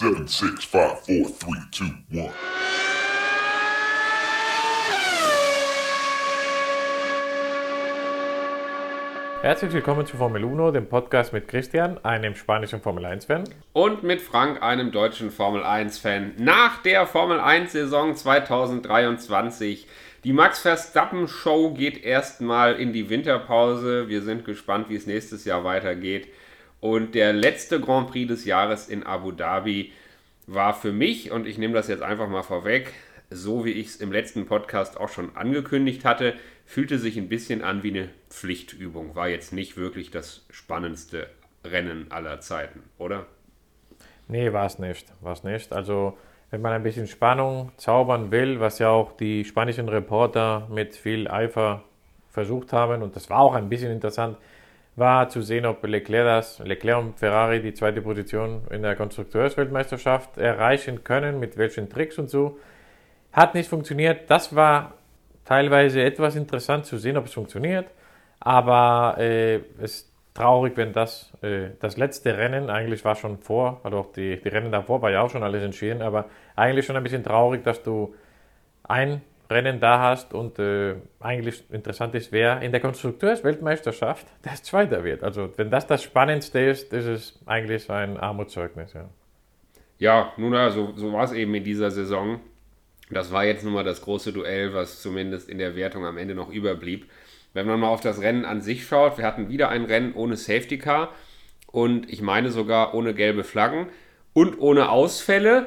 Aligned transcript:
Seven, 0.00 0.26
six, 0.26 0.64
five, 0.64 0.98
four, 1.00 1.28
three, 1.28 1.60
two, 1.70 1.84
one. 2.10 2.32
Herzlich 9.42 9.74
willkommen 9.74 10.06
zu 10.06 10.16
Formel 10.16 10.42
1, 10.42 10.72
dem 10.72 10.88
Podcast 10.88 11.34
mit 11.34 11.48
Christian, 11.48 12.02
einem 12.02 12.34
spanischen 12.34 12.80
Formel 12.80 13.04
1-Fan. 13.04 13.44
Und 13.74 14.02
mit 14.02 14.22
Frank, 14.22 14.62
einem 14.62 14.90
deutschen 14.90 15.30
Formel 15.30 15.62
1-Fan. 15.62 16.32
Nach 16.38 16.80
der 16.80 17.06
Formel 17.06 17.38
1-Saison 17.38 18.16
2023. 18.16 19.86
Die 20.24 20.32
Max 20.32 20.60
Verstappen-Show 20.60 21.74
geht 21.74 22.02
erstmal 22.02 22.76
in 22.76 22.94
die 22.94 23.10
Winterpause. 23.10 24.08
Wir 24.08 24.22
sind 24.22 24.46
gespannt, 24.46 24.88
wie 24.88 24.96
es 24.96 25.06
nächstes 25.06 25.44
Jahr 25.44 25.62
weitergeht. 25.62 26.28
Und 26.80 27.14
der 27.14 27.32
letzte 27.32 27.80
Grand 27.80 28.10
Prix 28.10 28.28
des 28.28 28.44
Jahres 28.44 28.88
in 28.88 29.02
Abu 29.04 29.32
Dhabi 29.32 29.92
war 30.46 30.74
für 30.74 30.92
mich, 30.92 31.30
und 31.30 31.46
ich 31.46 31.58
nehme 31.58 31.74
das 31.74 31.88
jetzt 31.88 32.02
einfach 32.02 32.28
mal 32.28 32.42
vorweg, 32.42 32.92
so 33.30 33.64
wie 33.64 33.72
ich 33.72 33.88
es 33.88 33.96
im 33.96 34.10
letzten 34.10 34.46
Podcast 34.46 34.98
auch 34.98 35.08
schon 35.08 35.36
angekündigt 35.36 36.04
hatte, 36.04 36.34
fühlte 36.66 36.98
sich 36.98 37.16
ein 37.16 37.28
bisschen 37.28 37.62
an 37.62 37.82
wie 37.82 37.90
eine 37.90 38.08
Pflichtübung. 38.28 39.14
War 39.14 39.28
jetzt 39.28 39.52
nicht 39.52 39.76
wirklich 39.76 40.10
das 40.10 40.44
spannendste 40.50 41.28
Rennen 41.64 42.06
aller 42.10 42.40
Zeiten, 42.40 42.82
oder? 42.98 43.26
Nee, 44.28 44.52
war 44.52 44.66
es 44.66 44.78
nicht. 44.78 45.12
War 45.20 45.36
nicht. 45.44 45.72
Also, 45.72 46.16
wenn 46.50 46.62
man 46.62 46.72
ein 46.72 46.82
bisschen 46.82 47.06
Spannung 47.06 47.72
zaubern 47.76 48.30
will, 48.30 48.60
was 48.60 48.78
ja 48.78 48.88
auch 48.88 49.16
die 49.16 49.44
spanischen 49.44 49.88
Reporter 49.88 50.68
mit 50.70 50.96
viel 50.96 51.28
Eifer 51.28 51.84
versucht 52.30 52.72
haben, 52.72 53.02
und 53.02 53.14
das 53.14 53.28
war 53.30 53.40
auch 53.40 53.54
ein 53.54 53.68
bisschen 53.68 53.92
interessant, 53.92 54.38
war 54.96 55.28
zu 55.28 55.42
sehen, 55.42 55.66
ob 55.66 55.84
Leclerc 55.86 56.26
das, 56.26 56.58
Leclerc 56.58 56.98
und 56.98 57.18
Ferrari 57.18 57.62
die 57.62 57.74
zweite 57.74 58.02
Position 58.02 58.62
in 58.70 58.82
der 58.82 58.96
Konstrukteursweltmeisterschaft 58.96 60.36
erreichen 60.36 61.04
können, 61.04 61.38
mit 61.38 61.56
welchen 61.56 61.88
Tricks 61.88 62.18
und 62.18 62.28
so. 62.28 62.58
Hat 63.32 63.54
nicht 63.54 63.68
funktioniert. 63.68 64.28
Das 64.28 64.54
war 64.54 64.94
teilweise 65.44 66.02
etwas 66.02 66.36
interessant 66.36 66.86
zu 66.86 66.98
sehen, 66.98 67.16
ob 67.16 67.26
es 67.26 67.32
funktioniert. 67.32 67.86
Aber 68.40 69.16
äh, 69.18 69.56
es 69.78 70.02
ist 70.02 70.12
traurig, 70.34 70.76
wenn 70.76 70.92
das 70.92 71.32
äh, 71.42 71.70
das 71.80 71.96
letzte 71.96 72.36
Rennen, 72.36 72.70
eigentlich 72.70 73.04
war 73.04 73.14
schon 73.14 73.38
vor, 73.38 73.80
also 73.82 73.98
auch 73.98 74.12
die, 74.12 74.40
die 74.40 74.48
Rennen 74.48 74.72
davor 74.72 75.02
war 75.02 75.10
ja 75.10 75.22
auch 75.22 75.30
schon 75.30 75.42
alles 75.42 75.62
entschieden, 75.62 76.02
aber 76.02 76.26
eigentlich 76.56 76.86
schon 76.86 76.96
ein 76.96 77.02
bisschen 77.02 77.24
traurig, 77.24 77.62
dass 77.64 77.82
du 77.82 78.14
ein 78.84 79.22
Rennen 79.50 79.80
da 79.80 80.00
hast 80.00 80.32
und 80.32 80.58
äh, 80.58 80.96
eigentlich 81.18 81.64
interessant 81.70 82.14
ist, 82.14 82.32
wer 82.32 82.62
in 82.62 82.72
der 82.72 82.80
Konstrukteursweltmeisterschaft 82.80 84.26
das 84.42 84.62
Zweiter 84.62 85.04
wird. 85.04 85.22
Also 85.22 85.52
wenn 85.56 85.70
das 85.70 85.86
das 85.86 86.02
Spannendste 86.02 86.60
ist, 86.60 86.92
ist 86.92 87.06
es 87.06 87.38
eigentlich 87.46 87.90
ein 87.90 88.16
Armutszeugnis. 88.16 88.92
Ja, 88.92 89.08
ja 89.98 90.32
nun 90.36 90.52
ja, 90.52 90.70
so, 90.70 90.92
so 90.96 91.12
war 91.12 91.24
es 91.24 91.32
eben 91.32 91.54
in 91.54 91.64
dieser 91.64 91.90
Saison. 91.90 92.40
Das 93.10 93.32
war 93.32 93.44
jetzt 93.44 93.64
nun 93.64 93.72
mal 93.72 93.84
das 93.84 94.02
große 94.02 94.32
Duell, 94.32 94.72
was 94.72 95.02
zumindest 95.02 95.48
in 95.48 95.58
der 95.58 95.74
Wertung 95.74 96.06
am 96.06 96.16
Ende 96.16 96.34
noch 96.34 96.50
überblieb. 96.50 97.10
Wenn 97.52 97.66
man 97.66 97.80
mal 97.80 97.88
auf 97.88 98.00
das 98.00 98.20
Rennen 98.20 98.44
an 98.44 98.60
sich 98.60 98.86
schaut, 98.86 99.18
wir 99.18 99.26
hatten 99.26 99.48
wieder 99.48 99.68
ein 99.68 99.84
Rennen 99.84 100.14
ohne 100.14 100.36
Safety 100.36 100.78
Car 100.78 101.12
und 101.66 102.08
ich 102.10 102.22
meine 102.22 102.50
sogar 102.50 102.94
ohne 102.94 103.14
gelbe 103.14 103.42
Flaggen 103.42 103.88
und 104.32 104.60
ohne 104.60 104.90
Ausfälle. 104.90 105.66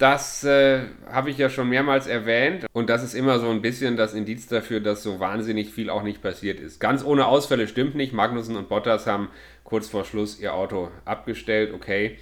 Das 0.00 0.44
äh, 0.44 0.80
habe 1.12 1.28
ich 1.28 1.36
ja 1.36 1.50
schon 1.50 1.68
mehrmals 1.68 2.06
erwähnt 2.06 2.64
und 2.72 2.88
das 2.88 3.02
ist 3.04 3.12
immer 3.12 3.38
so 3.38 3.50
ein 3.50 3.60
bisschen 3.60 3.98
das 3.98 4.14
Indiz 4.14 4.46
dafür, 4.46 4.80
dass 4.80 5.02
so 5.02 5.20
wahnsinnig 5.20 5.74
viel 5.74 5.90
auch 5.90 6.02
nicht 6.02 6.22
passiert 6.22 6.58
ist. 6.58 6.80
Ganz 6.80 7.04
ohne 7.04 7.26
Ausfälle 7.26 7.68
stimmt 7.68 7.96
nicht. 7.96 8.14
Magnussen 8.14 8.56
und 8.56 8.70
Bottas 8.70 9.06
haben 9.06 9.28
kurz 9.62 9.90
vor 9.90 10.06
Schluss 10.06 10.40
ihr 10.40 10.54
Auto 10.54 10.90
abgestellt, 11.04 11.74
okay. 11.74 12.18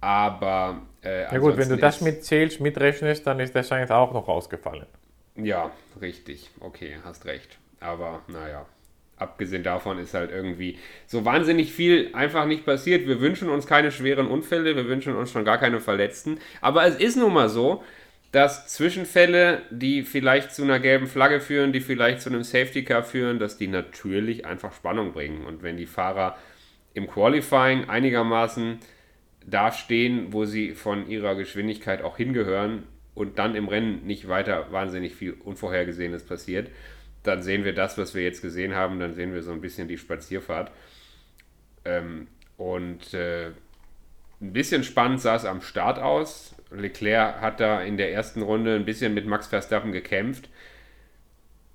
Aber. 0.00 0.82
Äh, 1.04 1.22
ja, 1.22 1.38
gut, 1.38 1.56
wenn 1.56 1.68
du 1.68 1.76
das 1.76 2.00
mitzählst, 2.00 2.60
mitrechnest, 2.60 3.24
dann 3.28 3.38
ist 3.38 3.54
das 3.54 3.70
eigentlich 3.70 3.92
auch 3.92 4.12
noch 4.12 4.26
ausgefallen. 4.26 4.86
Ja, 5.36 5.70
richtig. 6.00 6.50
Okay, 6.58 6.96
hast 7.04 7.26
recht. 7.26 7.58
Aber 7.78 8.22
naja, 8.26 8.66
abgesehen 9.16 9.62
davon 9.62 9.98
ist 9.98 10.14
halt 10.14 10.30
irgendwie 10.30 10.78
so 11.06 11.24
wahnsinnig 11.24 11.72
viel 11.72 12.10
einfach 12.12 12.46
nicht 12.46 12.64
passiert. 12.64 13.06
Wir 13.06 13.20
wünschen 13.20 13.48
uns 13.48 13.66
keine 13.66 13.92
schweren 13.92 14.26
Unfälle, 14.26 14.76
wir 14.76 14.86
wünschen 14.88 15.14
uns 15.14 15.30
schon 15.30 15.44
gar 15.44 15.58
keine 15.58 15.80
Verletzten. 15.80 16.38
Aber 16.60 16.84
es 16.84 16.96
ist 16.96 17.16
nun 17.16 17.32
mal 17.32 17.48
so, 17.48 17.82
dass 18.32 18.66
Zwischenfälle, 18.66 19.62
die 19.70 20.02
vielleicht 20.02 20.52
zu 20.52 20.64
einer 20.64 20.80
gelben 20.80 21.06
Flagge 21.06 21.40
führen, 21.40 21.72
die 21.72 21.80
vielleicht 21.80 22.20
zu 22.20 22.30
einem 22.30 22.42
Safety 22.42 22.82
Car 22.82 23.04
führen, 23.04 23.38
dass 23.38 23.58
die 23.58 23.68
natürlich 23.68 24.44
einfach 24.44 24.72
Spannung 24.72 25.12
bringen. 25.12 25.44
Und 25.44 25.62
wenn 25.62 25.76
die 25.76 25.86
Fahrer 25.86 26.36
im 26.94 27.06
Qualifying 27.06 27.88
einigermaßen 27.88 28.80
da 29.46 29.70
stehen, 29.70 30.32
wo 30.32 30.46
sie 30.46 30.72
von 30.72 31.08
ihrer 31.08 31.36
Geschwindigkeit 31.36 32.02
auch 32.02 32.16
hingehören 32.16 32.84
und 33.14 33.38
dann 33.38 33.54
im 33.54 33.68
Rennen 33.68 34.04
nicht 34.04 34.26
weiter 34.26 34.72
wahnsinnig 34.72 35.14
viel 35.14 35.34
Unvorhergesehenes 35.44 36.24
passiert, 36.24 36.70
dann 37.24 37.42
sehen 37.42 37.64
wir 37.64 37.74
das, 37.74 37.98
was 37.98 38.14
wir 38.14 38.22
jetzt 38.22 38.42
gesehen 38.42 38.74
haben, 38.74 39.00
dann 39.00 39.14
sehen 39.14 39.34
wir 39.34 39.42
so 39.42 39.50
ein 39.50 39.60
bisschen 39.60 39.88
die 39.88 39.98
Spazierfahrt. 39.98 40.70
Ähm, 41.84 42.28
und 42.56 43.12
äh, 43.14 43.48
ein 44.40 44.52
bisschen 44.52 44.84
spannend 44.84 45.20
sah 45.20 45.34
es 45.34 45.44
am 45.44 45.60
Start 45.60 45.98
aus. 45.98 46.54
Leclerc 46.70 47.40
hat 47.40 47.60
da 47.60 47.82
in 47.82 47.96
der 47.96 48.12
ersten 48.12 48.42
Runde 48.42 48.74
ein 48.76 48.84
bisschen 48.84 49.14
mit 49.14 49.26
Max 49.26 49.46
Verstappen 49.46 49.92
gekämpft. 49.92 50.48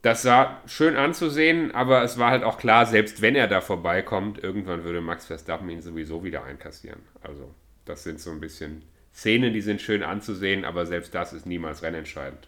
Das 0.01 0.21
sah 0.21 0.61
schön 0.65 0.95
anzusehen, 0.95 1.73
aber 1.75 2.03
es 2.03 2.17
war 2.17 2.31
halt 2.31 2.43
auch 2.43 2.57
klar, 2.57 2.85
selbst 2.85 3.21
wenn 3.21 3.35
er 3.35 3.47
da 3.47 3.59
vorbeikommt, 3.59 4.41
irgendwann 4.41 4.85
würde 4.85 5.01
Max 5.01 5.25
Verstappen 5.25 5.69
ihn 5.69 5.81
sowieso 5.81 6.23
wieder 6.23 6.45
einkassieren. 6.45 7.01
Also, 7.21 7.53
das 7.83 8.03
sind 8.03 8.21
so 8.21 8.31
ein 8.31 8.39
bisschen 8.39 8.83
Szenen, 9.13 9.51
die 9.51 9.61
sind 9.61 9.81
schön 9.81 10.03
anzusehen, 10.03 10.63
aber 10.63 10.85
selbst 10.85 11.13
das 11.13 11.33
ist 11.33 11.45
niemals 11.45 11.83
rennentscheidend. 11.83 12.47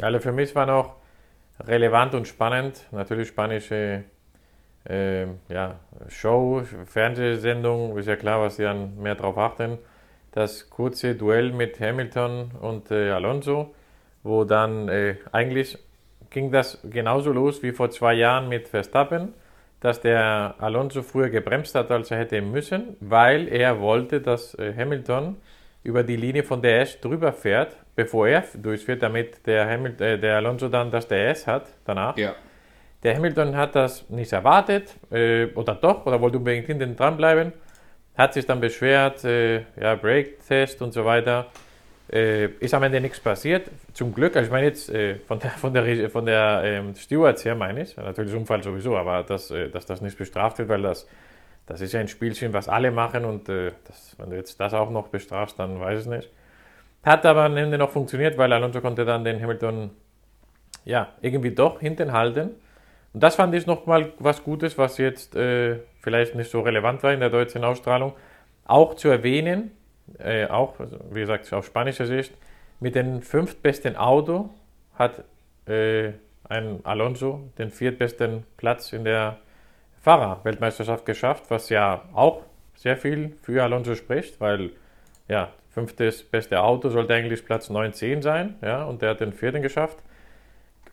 Also 0.00 0.18
für 0.18 0.32
mich 0.32 0.54
war 0.54 0.66
noch 0.66 0.96
relevant 1.64 2.14
und 2.14 2.28
spannend, 2.28 2.86
natürlich 2.92 3.28
spanische 3.28 4.04
äh, 4.88 5.26
ja, 5.48 5.80
Show, 6.08 6.62
Fernsehsendung, 6.84 7.96
ist 7.98 8.06
ja 8.06 8.16
klar, 8.16 8.40
was 8.40 8.56
sie 8.56 8.62
dann 8.62 8.98
mehr 8.98 9.14
drauf 9.14 9.38
achten. 9.38 9.78
Das 10.32 10.68
kurze 10.70 11.14
Duell 11.14 11.52
mit 11.52 11.80
Hamilton 11.80 12.50
und 12.60 12.90
äh, 12.90 13.10
Alonso, 13.10 13.74
wo 14.22 14.44
dann 14.44 14.88
äh, 14.88 15.16
eigentlich 15.32 15.78
ging 16.30 16.50
das 16.50 16.78
genauso 16.84 17.32
los 17.32 17.62
wie 17.62 17.72
vor 17.72 17.90
zwei 17.90 18.14
Jahren 18.14 18.48
mit 18.48 18.68
Verstappen, 18.68 19.32
dass 19.80 20.00
der 20.00 20.54
Alonso 20.58 21.02
früher 21.02 21.30
gebremst 21.30 21.74
hat, 21.74 21.90
als 21.90 22.10
er 22.10 22.18
hätte 22.18 22.40
müssen, 22.42 22.96
weil 23.00 23.48
er 23.48 23.80
wollte, 23.80 24.20
dass 24.20 24.54
äh, 24.58 24.74
Hamilton 24.76 25.36
über 25.82 26.02
die 26.02 26.16
Linie 26.16 26.42
von 26.42 26.60
DS 26.60 27.00
drüber 27.00 27.32
fährt, 27.32 27.76
bevor 27.96 28.28
er 28.28 28.44
durchfährt, 28.54 29.02
damit 29.02 29.44
der, 29.46 29.68
Hamilton, 29.68 30.06
äh, 30.06 30.18
der 30.18 30.36
Alonso 30.36 30.68
dann 30.68 30.90
das 30.90 31.08
DS 31.08 31.46
hat 31.46 31.66
danach. 31.84 32.16
Ja. 32.16 32.36
Der 33.02 33.16
Hamilton 33.16 33.56
hat 33.56 33.74
das 33.74 34.08
nicht 34.10 34.32
erwartet, 34.32 34.94
äh, 35.10 35.46
oder 35.54 35.74
doch, 35.74 36.06
oder 36.06 36.20
wollte 36.20 36.38
unbedingt 36.38 36.66
hinten 36.66 36.94
dranbleiben, 36.94 37.52
hat 38.16 38.34
sich 38.34 38.46
dann 38.46 38.60
beschwert, 38.60 39.24
äh, 39.24 39.62
ja, 39.80 39.94
Brake-Test 39.94 40.82
und 40.82 40.92
so 40.92 41.04
weiter. 41.04 41.46
Äh, 42.08 42.46
ist 42.60 42.72
am 42.72 42.84
Ende 42.84 43.00
nichts 43.00 43.18
passiert. 43.18 43.68
Zum 43.92 44.14
Glück, 44.14 44.36
also 44.36 44.46
ich 44.46 44.52
meine 44.52 44.66
jetzt 44.66 44.88
äh, 44.90 45.16
von 45.16 45.40
der, 45.40 45.50
von 45.50 45.74
der, 45.74 46.08
von 46.08 46.24
der 46.24 46.62
ähm, 46.64 46.94
Stewards 46.94 47.44
her 47.44 47.56
meine 47.56 47.82
ich, 47.82 47.96
natürlich 47.96 48.32
Unfall 48.32 48.62
sowieso, 48.62 48.96
aber 48.96 49.24
dass, 49.24 49.50
äh, 49.50 49.68
dass 49.70 49.86
das 49.86 50.00
nicht 50.02 50.16
bestraft 50.16 50.58
wird, 50.58 50.68
weil 50.68 50.82
das, 50.82 51.08
das 51.66 51.80
ist 51.80 51.92
ja 51.92 52.00
ein 52.00 52.06
Spielchen, 52.06 52.52
was 52.52 52.68
alle 52.68 52.92
machen 52.92 53.24
und 53.24 53.48
äh, 53.48 53.72
das, 53.88 54.14
wenn 54.18 54.30
du 54.30 54.36
jetzt 54.36 54.60
das 54.60 54.72
auch 54.72 54.90
noch 54.90 55.08
bestrafst, 55.08 55.58
dann 55.58 55.80
weiß 55.80 56.02
ich 56.02 56.06
nicht. 56.06 56.30
Hat 57.06 57.24
aber 57.24 57.44
am 57.44 57.56
Ende 57.56 57.78
noch 57.78 57.90
funktioniert, 57.90 58.36
weil 58.36 58.52
Alonso 58.52 58.80
konnte 58.80 59.04
dann 59.04 59.22
den 59.22 59.40
Hamilton 59.40 59.90
ja, 60.84 61.12
irgendwie 61.20 61.52
doch 61.52 61.78
hinten 61.78 62.12
halten. 62.12 62.50
Und 63.12 63.22
das 63.22 63.36
fand 63.36 63.54
ich 63.54 63.64
nochmal 63.64 64.12
was 64.18 64.42
Gutes, 64.42 64.76
was 64.76 64.98
jetzt 64.98 65.36
äh, 65.36 65.78
vielleicht 66.00 66.34
nicht 66.34 66.50
so 66.50 66.60
relevant 66.62 67.04
war 67.04 67.12
in 67.12 67.20
der 67.20 67.30
deutschen 67.30 67.62
Ausstrahlung, 67.62 68.12
auch 68.64 68.94
zu 68.94 69.08
erwähnen, 69.08 69.70
äh, 70.18 70.46
auch, 70.46 70.80
also 70.80 70.98
wie 71.12 71.20
gesagt, 71.20 71.52
aus 71.52 71.66
spanischer 71.66 72.06
Sicht, 72.06 72.34
mit 72.80 72.96
dem 72.96 73.22
fünftbesten 73.22 73.96
Auto 73.96 74.50
hat 74.96 75.22
äh, 75.68 76.10
ein 76.48 76.80
Alonso 76.82 77.50
den 77.56 77.70
viertbesten 77.70 78.44
Platz 78.56 78.92
in 78.92 79.04
der 79.04 79.38
Fahrerweltmeisterschaft 80.02 81.06
geschafft, 81.06 81.44
was 81.50 81.68
ja 81.68 82.02
auch 82.14 82.42
sehr 82.74 82.96
viel 82.96 83.36
für 83.42 83.62
Alonso 83.62 83.94
spricht, 83.94 84.40
weil 84.40 84.70
ja, 85.28 85.52
fünftes 85.76 86.22
beste 86.22 86.62
Auto 86.62 86.88
sollte 86.88 87.12
eigentlich 87.12 87.44
Platz 87.44 87.68
9, 87.68 87.92
10 87.92 88.22
sein, 88.22 88.54
ja, 88.62 88.84
und 88.84 89.02
der 89.02 89.10
hat 89.10 89.20
den 89.20 89.34
vierten 89.34 89.60
geschafft. 89.60 89.98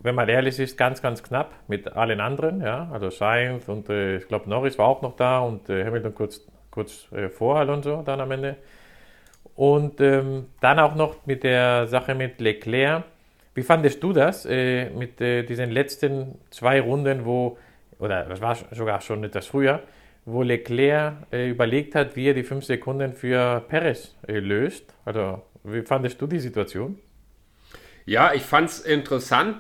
Wenn 0.01 0.13
man 0.13 0.27
ehrlich 0.27 0.59
ist, 0.59 0.77
ganz, 0.77 1.01
ganz 1.01 1.24
knapp 1.24 1.53
mit 1.69 1.94
allen 1.94 2.19
anderen, 2.19 2.59
ja, 2.59 2.89
also 2.91 3.09
Sainz 3.09 3.69
und 3.69 3.88
äh, 3.88 4.18
ich 4.18 4.27
glaube 4.27 4.50
Norris 4.50 4.77
war 4.77 4.88
auch 4.88 5.01
noch 5.01 5.15
da 5.15 5.39
und 5.39 5.69
äh, 5.69 5.85
Hamilton 5.85 6.13
kurz, 6.13 6.41
kurz 6.69 7.07
äh, 7.13 7.30
vor 7.30 7.59
Alonso 7.59 8.01
dann 8.01 8.19
am 8.19 8.30
Ende. 8.31 8.57
Und 9.56 10.01
ähm, 10.01 10.47
dann 10.59 10.80
auch 10.80 10.95
noch 10.95 11.25
mit 11.25 11.45
der 11.45 11.88
Sache 11.88 12.13
mit 12.13 12.41
Leclerc. 12.41 13.06
Wie 13.56 13.63
fandest 13.63 14.03
du 14.03 14.12
das 14.12 14.45
äh, 14.45 14.89
mit 14.89 15.21
äh, 15.21 15.44
diesen 15.44 15.71
letzten 15.71 16.39
zwei 16.50 16.81
Runden, 16.81 17.24
wo, 17.24 17.57
oder 18.00 18.25
das 18.25 18.41
war 18.41 18.57
sogar 18.71 19.00
schon 19.00 19.24
etwas 19.24 19.47
früher, 19.47 19.79
wo 20.25 20.42
Leclerc 20.42 21.28
äh, 21.31 21.50
überlegt 21.50 21.96
hat, 21.96 22.16
wie 22.16 22.28
er 22.28 22.34
die 22.34 22.44
fünf 22.44 22.66
Sekunden 22.66 23.14
für 23.14 23.62
Perez 23.68 24.16
äh, 24.28 24.40
löst. 24.40 24.94
Also, 25.06 25.42
wie 25.64 25.81
fandest 25.81 26.22
du 26.22 26.28
die 26.28 26.40
Situation? 26.40 27.00
Ja, 28.06 28.34
ich 28.34 28.44
fand 28.44 28.70
es 28.70 28.81
interessant, 28.81 29.58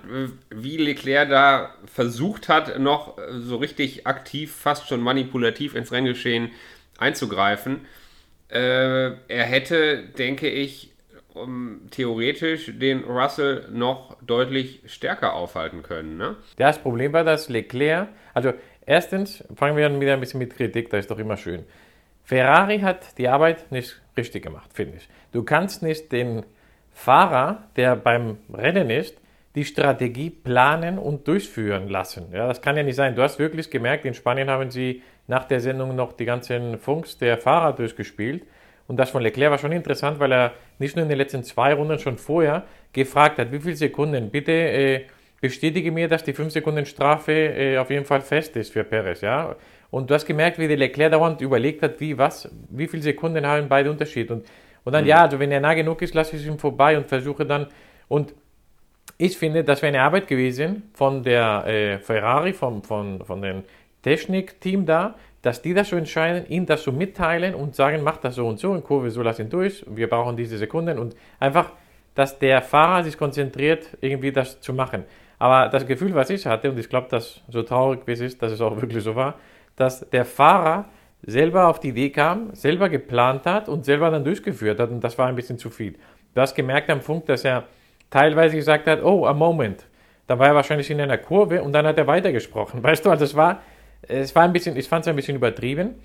wie 0.49 0.75
Leclerc 0.75 1.29
da 1.29 1.75
versucht 1.85 2.49
hat, 2.49 2.77
noch 2.77 3.17
so 3.31 3.55
richtig 3.55 4.05
aktiv, 4.05 4.53
fast 4.53 4.89
schon 4.89 4.99
manipulativ 4.99 5.75
ins 5.75 5.93
Renngeschehen 5.93 6.51
einzugreifen. 6.97 7.85
Äh, 8.49 9.11
er 9.27 9.45
hätte, 9.45 10.03
denke 10.17 10.49
ich, 10.49 10.93
um, 11.33 11.81
theoretisch 11.89 12.71
den 12.77 13.03
Russell 13.03 13.67
noch 13.71 14.17
deutlich 14.21 14.81
stärker 14.85 15.33
aufhalten 15.33 15.81
können. 15.81 16.17
Ne? 16.17 16.35
Das 16.57 16.79
Problem 16.79 17.13
war, 17.13 17.23
dass 17.23 17.49
Leclerc, 17.49 18.09
also 18.33 18.53
erstens 18.85 19.43
fangen 19.55 19.77
wir 19.77 19.99
wieder 19.99 20.13
ein 20.13 20.19
bisschen 20.19 20.39
mit 20.39 20.55
Kritik, 20.55 20.89
das 20.89 21.01
ist 21.01 21.11
doch 21.11 21.19
immer 21.19 21.37
schön. 21.37 21.63
Ferrari 22.23 22.79
hat 22.79 23.17
die 23.17 23.27
Arbeit 23.27 23.71
nicht 23.71 24.01
richtig 24.15 24.43
gemacht, 24.43 24.71
finde 24.73 24.97
ich. 24.97 25.09
Du 25.31 25.43
kannst 25.43 25.83
nicht 25.83 26.11
den 26.11 26.43
Fahrer, 26.93 27.63
der 27.75 27.95
beim 27.95 28.37
Rennen 28.53 28.89
ist, 28.89 29.17
die 29.55 29.65
Strategie 29.65 30.29
planen 30.29 30.97
und 30.97 31.27
durchführen 31.27 31.87
lassen. 31.87 32.31
Ja, 32.31 32.47
das 32.47 32.61
kann 32.61 32.77
ja 32.77 32.83
nicht 32.83 32.95
sein. 32.95 33.15
Du 33.15 33.21
hast 33.21 33.39
wirklich 33.39 33.69
gemerkt, 33.69 34.05
in 34.05 34.13
Spanien 34.13 34.49
haben 34.49 34.71
sie 34.71 35.03
nach 35.27 35.45
der 35.45 35.59
Sendung 35.59 35.95
noch 35.95 36.13
die 36.13 36.25
ganzen 36.25 36.79
Funks 36.79 37.17
der 37.17 37.37
Fahrer 37.37 37.73
durchgespielt. 37.73 38.45
Und 38.87 38.97
das 38.97 39.11
von 39.11 39.21
Leclerc 39.21 39.51
war 39.51 39.57
schon 39.57 39.71
interessant, 39.71 40.19
weil 40.19 40.33
er 40.33 40.53
nicht 40.79 40.95
nur 40.95 41.03
in 41.03 41.09
den 41.09 41.17
letzten 41.17 41.43
zwei 41.43 41.73
Runden 41.73 41.99
schon 41.99 42.17
vorher 42.17 42.63
gefragt 42.91 43.37
hat, 43.37 43.51
wie 43.51 43.59
viele 43.59 43.75
Sekunden, 43.75 44.29
bitte 44.29 44.51
äh, 44.51 45.01
bestätige 45.43 45.91
mir, 45.91 46.07
dass 46.07 46.23
die 46.23 46.33
5 46.33 46.51
Sekunden 46.51 46.85
Strafe 46.87 47.31
äh, 47.31 47.77
auf 47.77 47.91
jeden 47.91 48.05
Fall 48.05 48.21
fest 48.21 48.55
ist 48.55 48.73
für 48.73 48.83
Perez. 48.83 49.21
Ja? 49.21 49.55
Und 49.91 50.09
du 50.09 50.15
hast 50.15 50.25
gemerkt, 50.25 50.57
wie 50.57 50.67
der 50.67 50.77
Leclerc 50.77 51.11
dauernd 51.11 51.39
überlegt 51.41 51.83
hat, 51.83 51.99
wie, 51.99 52.17
was, 52.17 52.49
wie 52.69 52.87
viele 52.87 53.03
Sekunden 53.03 53.45
haben 53.45 53.69
beide 53.69 53.91
Unterschied. 53.91 54.31
Und 54.31 54.45
und 54.83 54.93
dann, 54.93 55.03
mhm. 55.03 55.09
ja, 55.09 55.21
also 55.21 55.39
wenn 55.39 55.51
er 55.51 55.61
nah 55.61 55.73
genug 55.73 56.01
ist, 56.01 56.13
lasse 56.13 56.35
ich 56.35 56.45
ihn 56.45 56.59
vorbei 56.59 56.97
und 56.97 57.07
versuche 57.07 57.45
dann. 57.45 57.67
Und 58.07 58.33
ich 59.17 59.37
finde, 59.37 59.63
das 59.63 59.81
wäre 59.81 59.93
eine 59.93 60.01
Arbeit 60.01 60.27
gewesen 60.27 60.89
von 60.93 61.23
der 61.23 61.65
äh, 61.65 61.99
Ferrari, 61.99 62.53
vom, 62.53 62.83
von, 62.83 63.23
von 63.23 63.41
dem 63.41 63.63
Technikteam 64.01 64.85
da, 64.85 65.15
dass 65.41 65.61
die 65.61 65.73
das 65.73 65.89
so 65.89 65.95
entscheiden, 65.95 66.47
ihm 66.49 66.65
das 66.65 66.83
so 66.83 66.91
mitteilen 66.91 67.53
und 67.53 67.75
sagen, 67.75 68.01
mach 68.03 68.17
das 68.17 68.35
so 68.35 68.47
und 68.47 68.59
so 68.59 68.73
in 68.73 68.83
Kurve, 68.83 69.11
so 69.11 69.21
lass 69.21 69.39
ihn 69.39 69.49
durch, 69.49 69.85
wir 69.87 70.09
brauchen 70.09 70.37
diese 70.37 70.57
Sekunden 70.57 70.97
und 70.97 71.15
einfach, 71.39 71.71
dass 72.15 72.39
der 72.39 72.61
Fahrer 72.61 73.03
sich 73.03 73.17
konzentriert, 73.17 73.87
irgendwie 74.01 74.31
das 74.31 74.61
zu 74.61 74.73
machen. 74.73 75.03
Aber 75.43 75.67
das 75.67 75.85
Gefühl, 75.85 76.15
was 76.15 76.29
ich 76.29 76.45
hatte, 76.45 76.71
und 76.71 76.79
ich 76.79 76.87
glaube, 76.87 77.09
dass 77.09 77.41
so 77.49 77.63
traurig 77.63 77.99
wie 78.05 78.13
es 78.13 78.21
ist, 78.21 78.41
dass 78.41 78.53
es 78.53 78.61
auch 78.61 78.79
wirklich 78.79 79.03
so 79.03 79.13
war, 79.13 79.35
dass 79.75 80.09
der 80.09 80.23
Fahrer 80.23 80.85
selber 81.21 81.67
auf 81.67 81.81
die 81.81 81.89
Idee 81.89 82.11
kam, 82.11 82.55
selber 82.55 82.87
geplant 82.87 83.45
hat 83.45 83.67
und 83.67 83.83
selber 83.83 84.09
dann 84.09 84.23
durchgeführt 84.23 84.79
hat. 84.79 84.89
Und 84.89 85.03
das 85.03 85.17
war 85.17 85.27
ein 85.27 85.35
bisschen 85.35 85.57
zu 85.57 85.69
viel. 85.69 85.95
Du 86.33 86.39
hast 86.39 86.55
gemerkt 86.55 86.89
am 86.89 87.01
Funk, 87.01 87.25
dass 87.25 87.43
er 87.43 87.65
teilweise 88.09 88.55
gesagt 88.55 88.87
hat, 88.87 89.03
oh, 89.03 89.25
a 89.25 89.33
moment. 89.33 89.85
Da 90.27 90.39
war 90.39 90.47
er 90.47 90.55
wahrscheinlich 90.55 90.89
in 90.89 91.01
einer 91.01 91.17
Kurve 91.17 91.61
und 91.61 91.73
dann 91.73 91.85
hat 91.85 91.97
er 91.97 92.07
weitergesprochen. 92.07 92.81
Weißt 92.81 93.05
du, 93.05 93.09
also 93.09 93.25
es 93.25 93.35
war, 93.35 93.61
es 94.03 94.33
war 94.33 94.43
ein 94.43 94.53
bisschen, 94.53 94.77
ich 94.77 94.87
fand 94.87 95.03
es 95.03 95.09
ein 95.09 95.15
bisschen 95.17 95.35
übertrieben. 95.35 95.95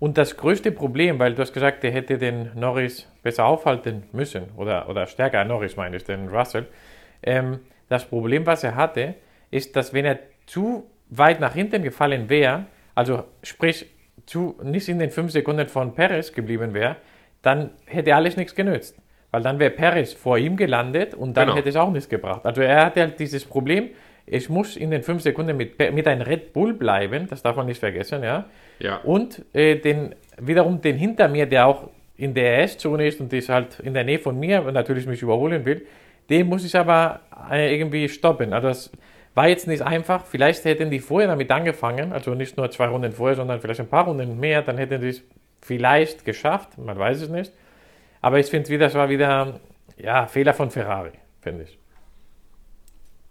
Und 0.00 0.18
das 0.18 0.36
größte 0.36 0.72
Problem, 0.72 1.20
weil 1.20 1.36
du 1.36 1.42
hast 1.42 1.52
gesagt, 1.52 1.84
er 1.84 1.92
hätte 1.92 2.18
den 2.18 2.50
Norris 2.56 3.06
besser 3.22 3.44
aufhalten 3.44 4.02
müssen 4.10 4.46
oder, 4.56 4.88
oder 4.88 5.06
stärker, 5.06 5.44
Norris 5.44 5.76
meine 5.76 5.96
ich, 5.96 6.02
den 6.02 6.26
Russell. 6.26 6.66
Ähm, 7.22 7.60
das 7.90 8.06
Problem, 8.06 8.46
was 8.46 8.64
er 8.64 8.76
hatte, 8.76 9.14
ist, 9.50 9.76
dass 9.76 9.92
wenn 9.92 10.06
er 10.06 10.20
zu 10.46 10.88
weit 11.10 11.40
nach 11.40 11.54
hinten 11.54 11.82
gefallen 11.82 12.30
wäre, 12.30 12.66
also 12.94 13.24
sprich 13.42 13.86
zu, 14.26 14.56
nicht 14.62 14.88
in 14.88 15.00
den 15.00 15.10
fünf 15.10 15.32
Sekunden 15.32 15.68
von 15.68 15.94
Perez 15.94 16.32
geblieben 16.32 16.72
wäre, 16.72 16.96
dann 17.42 17.70
hätte 17.86 18.14
alles 18.14 18.36
nichts 18.36 18.54
genützt. 18.54 18.96
Weil 19.32 19.42
dann 19.42 19.58
wäre 19.58 19.70
Perez 19.70 20.12
vor 20.12 20.38
ihm 20.38 20.56
gelandet 20.56 21.14
und 21.14 21.36
dann 21.36 21.46
genau. 21.46 21.58
hätte 21.58 21.68
es 21.68 21.76
auch 21.76 21.90
nichts 21.90 22.08
gebracht. 22.08 22.44
Also 22.44 22.62
er 22.62 22.86
hatte 22.86 23.00
halt 23.00 23.18
dieses 23.18 23.44
Problem, 23.44 23.90
ich 24.24 24.48
muss 24.48 24.76
in 24.76 24.92
den 24.92 25.02
fünf 25.02 25.22
Sekunden 25.22 25.56
mit, 25.56 25.78
mit 25.78 26.06
einem 26.06 26.22
Red 26.22 26.52
Bull 26.52 26.74
bleiben, 26.74 27.26
das 27.28 27.42
darf 27.42 27.56
man 27.56 27.66
nicht 27.66 27.80
vergessen, 27.80 28.22
ja. 28.22 28.46
ja. 28.78 28.98
Und 28.98 29.44
äh, 29.52 29.76
den, 29.76 30.14
wiederum 30.38 30.80
den 30.80 30.96
hinter 30.96 31.28
mir, 31.28 31.46
der 31.46 31.66
auch 31.66 31.90
in 32.16 32.34
der 32.34 32.62
RS-Zone 32.62 33.08
ist 33.08 33.20
und 33.20 33.32
ist 33.32 33.48
halt 33.48 33.80
in 33.80 33.94
der 33.94 34.04
Nähe 34.04 34.20
von 34.20 34.38
mir 34.38 34.64
und 34.64 34.74
natürlich 34.74 35.06
mich 35.06 35.22
überholen 35.22 35.64
will, 35.64 35.86
den 36.30 36.46
muss 36.46 36.64
ich 36.64 36.76
aber 36.76 37.20
äh, 37.50 37.74
irgendwie 37.74 38.08
stoppen. 38.08 38.52
Also 38.52 38.68
das, 38.68 38.90
war 39.34 39.48
jetzt 39.48 39.66
nicht 39.66 39.82
einfach. 39.82 40.24
Vielleicht 40.26 40.64
hätten 40.64 40.90
die 40.90 41.00
vorher 41.00 41.28
damit 41.28 41.50
angefangen, 41.50 42.12
also 42.12 42.34
nicht 42.34 42.56
nur 42.56 42.70
zwei 42.70 42.86
Runden 42.86 43.12
vorher, 43.12 43.36
sondern 43.36 43.60
vielleicht 43.60 43.80
ein 43.80 43.88
paar 43.88 44.04
Runden 44.04 44.38
mehr, 44.38 44.62
dann 44.62 44.78
hätten 44.78 45.00
sie 45.00 45.08
es 45.08 45.22
vielleicht 45.62 46.24
geschafft. 46.24 46.78
Man 46.78 46.98
weiß 46.98 47.22
es 47.22 47.28
nicht. 47.28 47.52
Aber 48.20 48.38
ich 48.38 48.46
finde 48.46 48.68
wieder, 48.68 48.86
das 48.86 48.94
war 48.94 49.08
wieder 49.08 49.60
ja, 49.96 50.26
Fehler 50.26 50.54
von 50.54 50.70
Ferrari, 50.70 51.12
finde 51.40 51.64
ich. 51.64 51.78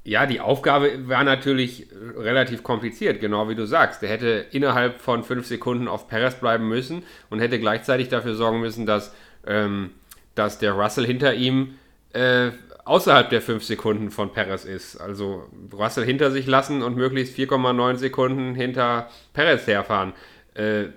Ja, 0.05 0.25
die 0.25 0.39
Aufgabe 0.39 1.07
war 1.07 1.23
natürlich 1.23 1.87
relativ 2.17 2.63
kompliziert, 2.63 3.19
genau 3.19 3.49
wie 3.49 3.55
du 3.55 3.65
sagst. 3.65 4.01
Der 4.01 4.09
hätte 4.09 4.45
innerhalb 4.51 4.99
von 4.99 5.23
fünf 5.23 5.45
Sekunden 5.45 5.87
auf 5.87 6.07
Perez 6.07 6.35
bleiben 6.35 6.67
müssen 6.67 7.03
und 7.29 7.39
hätte 7.39 7.59
gleichzeitig 7.59 8.07
dafür 8.07 8.33
sorgen 8.33 8.61
müssen, 8.61 8.85
dass, 8.85 9.13
ähm, 9.45 9.91
dass 10.33 10.57
der 10.57 10.71
Russell 10.71 11.05
hinter 11.05 11.33
ihm 11.35 11.75
äh, 12.13 12.51
außerhalb 12.85 13.29
der 13.29 13.41
5 13.41 13.63
Sekunden 13.63 14.11
von 14.11 14.31
Perez 14.31 14.65
ist. 14.65 14.97
Also 14.97 15.45
Russell 15.73 16.05
hinter 16.05 16.31
sich 16.31 16.47
lassen 16.47 16.81
und 16.81 16.97
möglichst 16.97 17.37
4,9 17.37 17.95
Sekunden 17.95 18.55
hinter 18.55 19.09
Perez 19.33 19.67
herfahren. 19.67 20.13
Äh, 20.53 20.87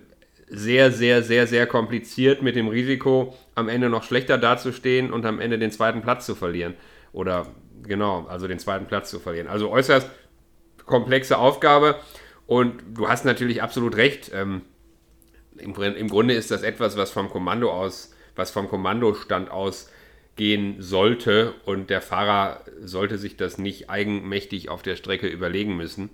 sehr, 0.49 0.91
sehr, 0.91 1.23
sehr, 1.23 1.47
sehr 1.47 1.67
kompliziert 1.67 2.43
mit 2.43 2.57
dem 2.57 2.69
Risiko, 2.69 3.35
am 3.55 3.69
Ende 3.69 3.89
noch 3.89 4.03
schlechter 4.03 4.37
dazustehen 4.37 5.11
und 5.11 5.25
am 5.25 5.41
Ende 5.41 5.59
den 5.59 5.71
zweiten 5.71 6.03
Platz 6.03 6.27
zu 6.27 6.35
verlieren. 6.35 6.75
Oder 7.13 7.47
genau, 7.83 8.27
also 8.29 8.47
den 8.49 8.59
zweiten 8.59 8.87
Platz 8.87 9.11
zu 9.11 9.19
verlieren. 9.19 9.49
Also 9.49 9.71
äußerst 9.71 10.11
komplexe 10.85 11.39
Aufgabe 11.39 11.97
und 12.47 12.83
du 12.95 13.09
hast 13.09 13.25
natürlich 13.25 13.63
absolut 13.63 13.97
recht. 13.97 14.31
Ähm, 14.35 14.63
im, 15.57 15.75
im, 15.75 16.09
Grunde 16.09 16.35
ist 16.35 16.51
das 16.51 16.63
etwas, 16.63 16.97
was 16.97 17.11
vom 17.11 17.31
Kommando 17.31 17.71
aus, 17.71 18.15
was 18.37 18.51
vom 18.51 18.69
Kommandostand 18.69 19.51
aus 19.51 19.91
gehen 20.37 20.77
sollte 20.79 21.55
und 21.65 21.91
der 21.91 22.01
Fahrer 22.01 22.65
sollte 22.83 23.19
sich 23.19 23.37
das 23.37 23.59
nicht 23.59 23.91
eigenmächtig 23.91 24.69
auf 24.69 24.83
der 24.83 24.97
Strecke 24.97 25.27
überlegen 25.27 25.77
müssen. 25.77 26.11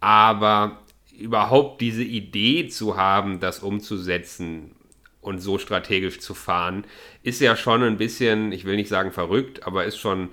Aber 0.00 0.82
überhaupt 1.16 1.80
diese 1.80 2.02
Idee 2.02 2.68
zu 2.68 2.96
haben, 2.96 3.38
das 3.40 3.60
umzusetzen 3.60 4.74
und 5.20 5.38
so 5.38 5.58
strategisch 5.58 6.18
zu 6.18 6.34
fahren, 6.34 6.84
ist 7.22 7.40
ja 7.40 7.54
schon 7.54 7.82
ein 7.82 7.96
bisschen, 7.96 8.50
ich 8.50 8.64
will 8.64 8.76
nicht 8.76 8.88
sagen 8.88 9.12
verrückt, 9.12 9.64
aber 9.64 9.84
ist 9.84 9.98
schon, 9.98 10.30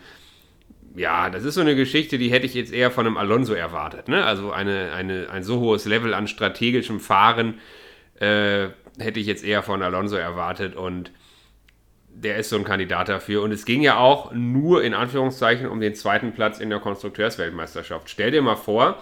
ja, 0.95 1.29
das 1.29 1.43
ist 1.43 1.55
so 1.55 1.62
eine 1.62 1.75
Geschichte, 1.75 2.17
die 2.17 2.31
hätte 2.31 2.48
ich 2.48 2.55
jetzt 2.55 2.74
eher 2.74 2.89
von 2.89 3.05
einem 3.05 3.17
Alonso 3.17 3.53
erwartet. 3.53 4.07
Ne? 4.07 4.25
Also 4.25 4.51
eine, 4.51 4.91
eine, 4.93 5.29
ein 5.29 5.43
so 5.43 5.59
hohes 5.59 5.86
Level 5.86 6.15
an 6.15 6.27
strategischem 6.27 7.00
Fahren 7.00 7.59
äh, 8.19 8.69
hätte 8.98 9.19
ich 9.19 9.27
jetzt 9.27 9.43
eher 9.43 9.62
von 9.62 9.83
Alonso 9.83 10.15
erwartet 10.15 10.75
und 10.75 11.12
der 12.23 12.38
ist 12.38 12.49
so 12.49 12.57
ein 12.57 12.63
Kandidat 12.63 13.09
dafür. 13.09 13.41
Und 13.41 13.51
es 13.51 13.65
ging 13.65 13.81
ja 13.81 13.97
auch 13.97 14.31
nur 14.33 14.83
in 14.83 14.93
Anführungszeichen 14.93 15.67
um 15.67 15.79
den 15.79 15.95
zweiten 15.95 16.33
Platz 16.33 16.59
in 16.59 16.69
der 16.69 16.79
Konstrukteursweltmeisterschaft. 16.79 18.09
Stell 18.09 18.31
dir 18.31 18.41
mal 18.41 18.55
vor, 18.55 19.01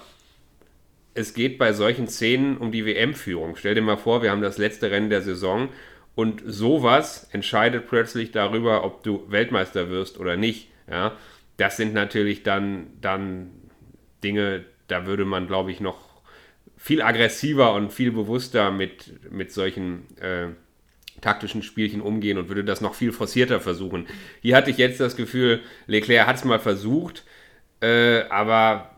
es 1.14 1.34
geht 1.34 1.58
bei 1.58 1.74
solchen 1.74 2.08
Szenen 2.08 2.58
um 2.58 2.72
die 2.72 2.86
WM-Führung. 2.86 3.56
Stell 3.56 3.76
dir 3.76 3.82
mal 3.82 3.98
vor, 3.98 4.22
wir 4.22 4.30
haben 4.30 4.42
das 4.42 4.60
letzte 4.60 4.92
Rennen 4.92 5.10
der 5.10 5.22
Saison 5.22 5.70
und 6.14 6.44
sowas 6.46 7.28
entscheidet 7.32 7.88
plötzlich 7.88 8.32
darüber, 8.32 8.84
ob 8.84 9.04
du 9.04 9.24
Weltmeister 9.30 9.90
wirst 9.90 10.20
oder 10.20 10.38
nicht. 10.38 10.70
Ja, 10.90 11.18
das 11.58 11.78
sind 11.78 11.94
natürlich 11.94 12.44
dann, 12.44 12.88
dann 13.02 13.50
Dinge, 14.24 14.66
da 14.88 15.06
würde 15.06 15.26
man, 15.26 15.48
glaube 15.48 15.72
ich, 15.72 15.80
noch 15.80 15.98
viel 16.76 17.02
aggressiver 17.02 17.74
und 17.74 17.92
viel 17.92 18.12
bewusster 18.12 18.72
mit, 18.72 19.32
mit 19.32 19.52
solchen 19.52 20.06
äh, 20.18 20.50
taktischen 21.22 21.64
Spielchen 21.64 22.02
umgehen 22.02 22.38
und 22.38 22.50
würde 22.50 22.64
das 22.64 22.82
noch 22.82 22.96
viel 22.96 23.12
forcierter 23.12 23.60
versuchen. 23.60 24.08
Hier 24.42 24.56
hatte 24.56 24.72
ich 24.72 24.78
jetzt 24.78 25.00
das 25.00 25.16
Gefühl, 25.16 25.62
Leclerc 25.88 26.28
hat 26.28 26.38
es 26.38 26.46
mal 26.46 26.60
versucht, 26.60 27.24
äh, 27.82 28.22
aber 28.30 28.92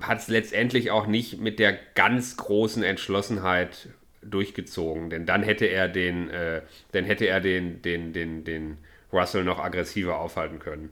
hat 0.00 0.18
es 0.18 0.28
letztendlich 0.28 0.90
auch 0.90 1.06
nicht 1.06 1.40
mit 1.40 1.58
der 1.58 1.78
ganz 1.94 2.36
großen 2.36 2.82
Entschlossenheit 2.82 3.88
durchgezogen, 4.22 5.10
denn 5.10 5.26
dann 5.26 5.42
hätte 5.42 5.66
er 5.66 5.88
den, 5.88 6.30
äh, 6.30 6.62
dann 6.92 7.04
hätte 7.04 7.26
er 7.26 7.40
den, 7.40 7.82
den, 7.82 8.12
den, 8.12 8.44
den 8.44 8.78
Russell 9.12 9.44
noch 9.44 9.58
aggressiver 9.58 10.18
aufhalten 10.18 10.58
können. 10.58 10.90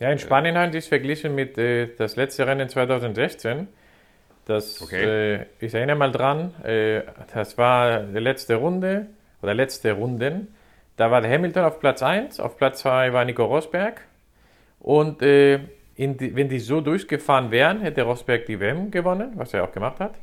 Ja, 0.00 0.12
in 0.12 0.18
Spanien 0.18 0.56
haben 0.56 0.70
sie 0.70 0.78
es 0.78 0.86
verglichen 0.86 1.34
mit 1.34 1.58
äh, 1.58 1.88
das 1.96 2.16
letzte 2.16 2.46
Rennen 2.46 2.68
2016. 2.68 3.66
Das, 4.44 4.80
okay. 4.80 5.34
äh, 5.34 5.46
ich 5.60 5.74
erinnere 5.74 5.96
mal 5.96 6.12
dran, 6.12 6.54
äh, 6.64 7.02
das 7.34 7.58
war 7.58 8.00
die 8.00 8.18
letzte 8.18 8.56
Runde 8.56 9.06
oder 9.42 9.54
letzte 9.54 9.92
Runden. 9.92 10.54
Da 10.96 11.10
war 11.10 11.22
Hamilton 11.22 11.64
auf 11.64 11.78
Platz 11.80 12.02
1, 12.02 12.40
auf 12.40 12.56
Platz 12.56 12.80
2 12.80 13.12
war 13.12 13.24
Nico 13.24 13.44
Rosberg. 13.44 14.00
Und 14.80 15.22
äh, 15.22 15.60
die, 15.96 16.34
wenn 16.36 16.48
die 16.48 16.58
so 16.60 16.80
durchgefahren 16.80 17.50
wären, 17.50 17.80
hätte 17.80 18.02
Rosberg 18.02 18.46
die 18.46 18.60
WM 18.60 18.90
gewonnen, 18.90 19.32
was 19.34 19.54
er 19.54 19.64
auch 19.64 19.72
gemacht 19.72 20.00
hat. 20.00 20.14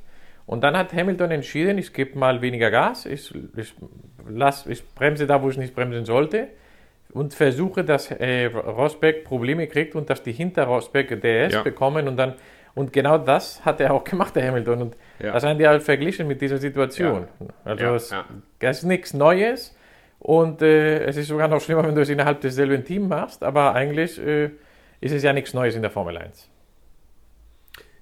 Und 0.45 0.63
dann 0.63 0.77
hat 0.77 0.93
Hamilton 0.93 1.31
entschieden, 1.31 1.77
ich 1.77 1.91
gebe 1.91 2.17
mal 2.17 2.41
weniger 2.41 2.69
Gas, 2.71 3.05
ich, 3.05 3.33
ich, 3.57 3.73
lass, 4.27 4.67
ich 4.67 4.87
bremse 4.93 5.25
da, 5.27 5.41
wo 5.41 5.49
ich 5.49 5.57
nicht 5.57 5.73
bremsen 5.73 6.05
sollte 6.05 6.49
und 7.13 7.33
versuche, 7.33 7.83
dass 7.83 8.11
äh, 8.11 8.45
Rosberg 8.45 9.23
Probleme 9.23 9.67
kriegt 9.67 9.95
und 9.95 10.09
dass 10.09 10.21
die 10.21 10.33
hinter 10.33 10.65
Rosberg 10.65 11.19
DS 11.21 11.53
Ja. 11.53 11.63
bekommen 11.63 12.07
und 12.07 12.17
dann 12.17 12.35
und 12.75 12.91
genau 12.91 13.17
das 13.17 13.63
hat 13.65 13.79
er 13.79 13.93
auch 13.93 14.03
gemacht, 14.11 14.35
der 14.35 14.47
Hamilton. 14.47 14.81
Und 14.81 14.97
Ja. 15.19 15.33
das 15.33 15.43
haben 15.43 15.57
die 15.57 15.67
halt 15.67 15.83
verglichen 15.83 16.27
mit 16.27 16.41
dieser 16.41 16.57
Situation. 16.57 17.27
Also 17.63 17.83
Ja, 17.83 17.95
es, 17.95 18.09
ja. 18.09 18.25
es 18.59 18.79
ist 18.79 18.83
nichts 18.83 19.13
Neues 19.13 19.75
und 20.19 20.61
äh, 20.61 21.03
es 21.03 21.17
ist 21.17 21.27
sogar 21.27 21.47
noch 21.47 21.61
schlimmer, 21.61 21.85
wenn 21.85 21.95
du 21.95 22.01
es 22.01 22.09
innerhalb 22.09 22.41
desselben 22.41 22.83
Teams 22.83 23.07
machst, 23.07 23.43
aber 23.43 23.73
eigentlich 23.73 24.19
äh, 24.19 24.51
ist 25.01 25.13
es 25.13 25.23
ja 25.23 25.33
nichts 25.33 25.53
Neues 25.53 25.75
in 25.75 25.81
der 25.81 25.91
Formel 25.91 26.17
1. 26.17 26.49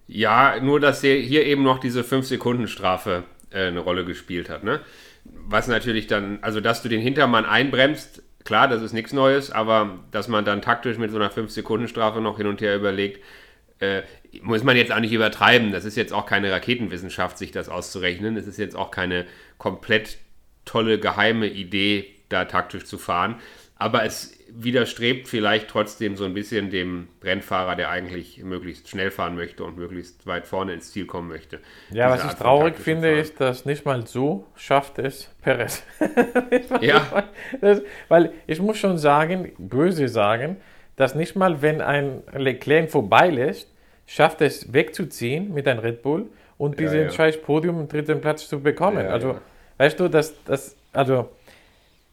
Ja, 0.07 0.59
nur 0.61 0.79
dass 0.79 1.01
hier 1.01 1.15
hier 1.15 1.45
eben 1.45 1.63
noch 1.63 1.79
diese 1.79 2.01
5-Sekunden-Strafe 2.01 3.23
äh, 3.51 3.67
eine 3.67 3.79
Rolle 3.79 4.05
gespielt 4.05 4.49
hat. 4.49 4.63
Ne? 4.63 4.81
Was 5.25 5.67
natürlich 5.67 6.07
dann, 6.07 6.39
also 6.41 6.59
dass 6.59 6.81
du 6.81 6.89
den 6.89 7.01
Hintermann 7.01 7.45
einbremst, 7.45 8.23
klar, 8.43 8.67
das 8.67 8.81
ist 8.81 8.93
nichts 8.93 9.13
Neues, 9.13 9.51
aber 9.51 9.99
dass 10.11 10.27
man 10.27 10.45
dann 10.45 10.61
taktisch 10.61 10.97
mit 10.97 11.11
so 11.11 11.17
einer 11.17 11.31
5-Sekunden-Strafe 11.31 12.21
noch 12.21 12.37
hin 12.37 12.47
und 12.47 12.61
her 12.61 12.75
überlegt, 12.75 13.23
äh, 13.83 14.03
muss 14.41 14.63
man 14.63 14.75
jetzt 14.77 14.91
auch 14.91 14.99
nicht 14.99 15.13
übertreiben. 15.13 15.71
Das 15.71 15.85
ist 15.85 15.95
jetzt 15.95 16.13
auch 16.13 16.25
keine 16.25 16.51
Raketenwissenschaft, 16.51 17.37
sich 17.37 17.51
das 17.51 17.69
auszurechnen. 17.69 18.37
Es 18.37 18.47
ist 18.47 18.57
jetzt 18.57 18.75
auch 18.75 18.91
keine 18.91 19.25
komplett 19.57 20.17
tolle, 20.65 20.99
geheime 20.99 21.47
Idee, 21.47 22.05
da 22.29 22.45
taktisch 22.45 22.85
zu 22.85 22.97
fahren. 22.97 23.35
Aber 23.75 24.05
es 24.05 24.37
widerstrebt 24.55 25.27
vielleicht 25.27 25.67
trotzdem 25.67 26.15
so 26.15 26.25
ein 26.25 26.33
bisschen 26.33 26.69
dem 26.69 27.07
Rennfahrer, 27.23 27.75
der 27.75 27.89
eigentlich 27.89 28.43
möglichst 28.43 28.87
schnell 28.87 29.11
fahren 29.11 29.35
möchte 29.35 29.63
und 29.63 29.77
möglichst 29.77 30.27
weit 30.27 30.45
vorne 30.45 30.73
ins 30.73 30.91
Ziel 30.91 31.05
kommen 31.05 31.27
möchte. 31.27 31.59
Ja, 31.91 32.09
was 32.09 32.23
ich 32.23 32.33
traurig 32.33 32.77
finde, 32.77 33.09
Fahren. 33.09 33.19
ist, 33.19 33.41
dass 33.41 33.65
nicht 33.65 33.85
mal 33.85 34.05
so 34.05 34.45
schafft 34.55 34.99
es 34.99 35.29
Perez. 35.41 35.83
Ja. 36.81 37.23
Das, 37.61 37.81
weil 38.09 38.33
ich 38.47 38.61
muss 38.61 38.77
schon 38.77 38.97
sagen, 38.97 39.51
böse 39.57 40.07
sagen, 40.07 40.57
dass 40.95 41.15
nicht 41.15 41.35
mal, 41.35 41.61
wenn 41.61 41.81
ein 41.81 42.21
Leclerc 42.33 42.91
vorbeilässt, 42.91 43.72
schafft 44.13 44.41
es 44.41 44.71
wegzuziehen 44.71 45.51
mit 45.55 45.67
einem 45.67 45.79
Red 45.79 46.03
Bull 46.03 46.27
und 46.59 46.79
diesen 46.79 47.01
ja. 47.01 47.09
scheiß 47.09 47.41
Podium 47.41 47.79
im 47.79 47.87
dritten 47.87 48.21
Platz 48.21 48.47
zu 48.47 48.59
bekommen. 48.59 49.03
Ja, 49.03 49.11
also, 49.11 49.29
ja. 49.29 49.41
weißt 49.79 49.99
du, 49.99 50.07
dass 50.07 50.35
das, 50.43 50.75
also, 50.91 51.29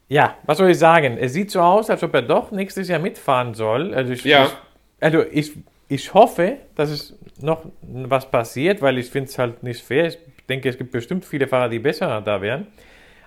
ja, 0.07 0.35
was 0.47 0.57
soll 0.57 0.71
ich 0.71 0.79
sagen? 0.79 1.19
Es 1.19 1.33
sieht 1.33 1.51
so 1.51 1.61
aus, 1.61 1.91
als 1.91 2.01
ob 2.01 2.15
er 2.15 2.23
doch 2.23 2.49
nächstes 2.49 2.87
Jahr 2.87 2.97
mitfahren 2.97 3.53
soll. 3.53 3.93
Also 3.93 4.13
ich, 4.13 4.23
Ja. 4.23 4.45
ich, 4.45 4.51
also 4.99 5.23
ich, 5.31 5.51
ich 5.89 6.11
hoffe, 6.15 6.57
dass 6.75 6.89
es 6.89 7.15
noch 7.39 7.65
was 7.83 8.29
passiert, 8.29 8.81
weil 8.81 8.97
ich 8.97 9.07
finde 9.11 9.29
es 9.29 9.37
halt 9.37 9.61
nicht 9.61 9.83
fair. 9.83 10.07
Ich 10.07 10.17
denke, 10.49 10.69
es 10.69 10.79
gibt 10.79 10.91
bestimmt 10.91 11.23
viele 11.23 11.47
Fahrer, 11.47 11.69
die 11.69 11.77
besser 11.77 12.19
da 12.21 12.41
wären. 12.41 12.65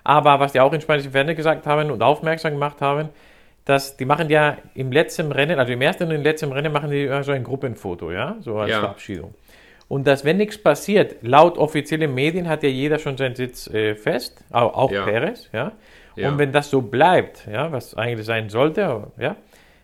Aber 0.03 0.37
was 0.41 0.51
die 0.51 0.59
auch 0.59 0.73
in 0.73 0.81
spanischen 0.81 1.11
Fernsehen 1.11 1.37
gesagt 1.37 1.65
haben 1.65 1.91
und 1.91 2.03
aufmerksam 2.03 2.51
gemacht 2.51 2.81
haben, 2.81 3.07
dass 3.65 3.97
die 3.97 4.05
machen 4.05 4.29
ja 4.29 4.57
im 4.75 4.91
letzten 4.91 5.31
Rennen, 5.31 5.59
also 5.59 5.73
im 5.73 5.81
ersten 5.81 6.03
und 6.03 6.11
im 6.11 6.23
letzten 6.23 6.51
Rennen 6.51 6.71
machen 6.71 6.91
die 6.91 7.05
immer 7.05 7.23
so 7.23 7.31
ein 7.31 7.43
Gruppenfoto, 7.43 8.11
ja, 8.11 8.37
so 8.39 8.57
als 8.59 8.71
Ja. 8.71 8.79
Verabschiedung. 8.79 9.33
Und 9.87 10.07
dass, 10.07 10.23
wenn 10.25 10.37
nichts 10.37 10.57
passiert, 10.57 11.17
laut 11.21 11.57
offiziellen 11.57 12.13
Medien 12.13 12.47
hat 12.47 12.63
ja 12.63 12.69
jeder 12.69 12.97
schon 12.97 13.17
seinen 13.17 13.35
Sitz 13.35 13.67
äh, 13.67 13.95
fest, 13.95 14.43
auch, 14.51 14.73
auch 14.73 14.91
Ja. 14.91 15.03
Perez, 15.03 15.49
ja. 15.51 15.73
Ja. 16.15 16.29
Und 16.29 16.37
wenn 16.37 16.51
das 16.51 16.69
so 16.69 16.81
bleibt, 16.81 17.45
ja, 17.51 17.71
was 17.71 17.93
eigentlich 17.95 18.25
sein 18.25 18.49
sollte, 18.49 19.07
ja, 19.19 19.35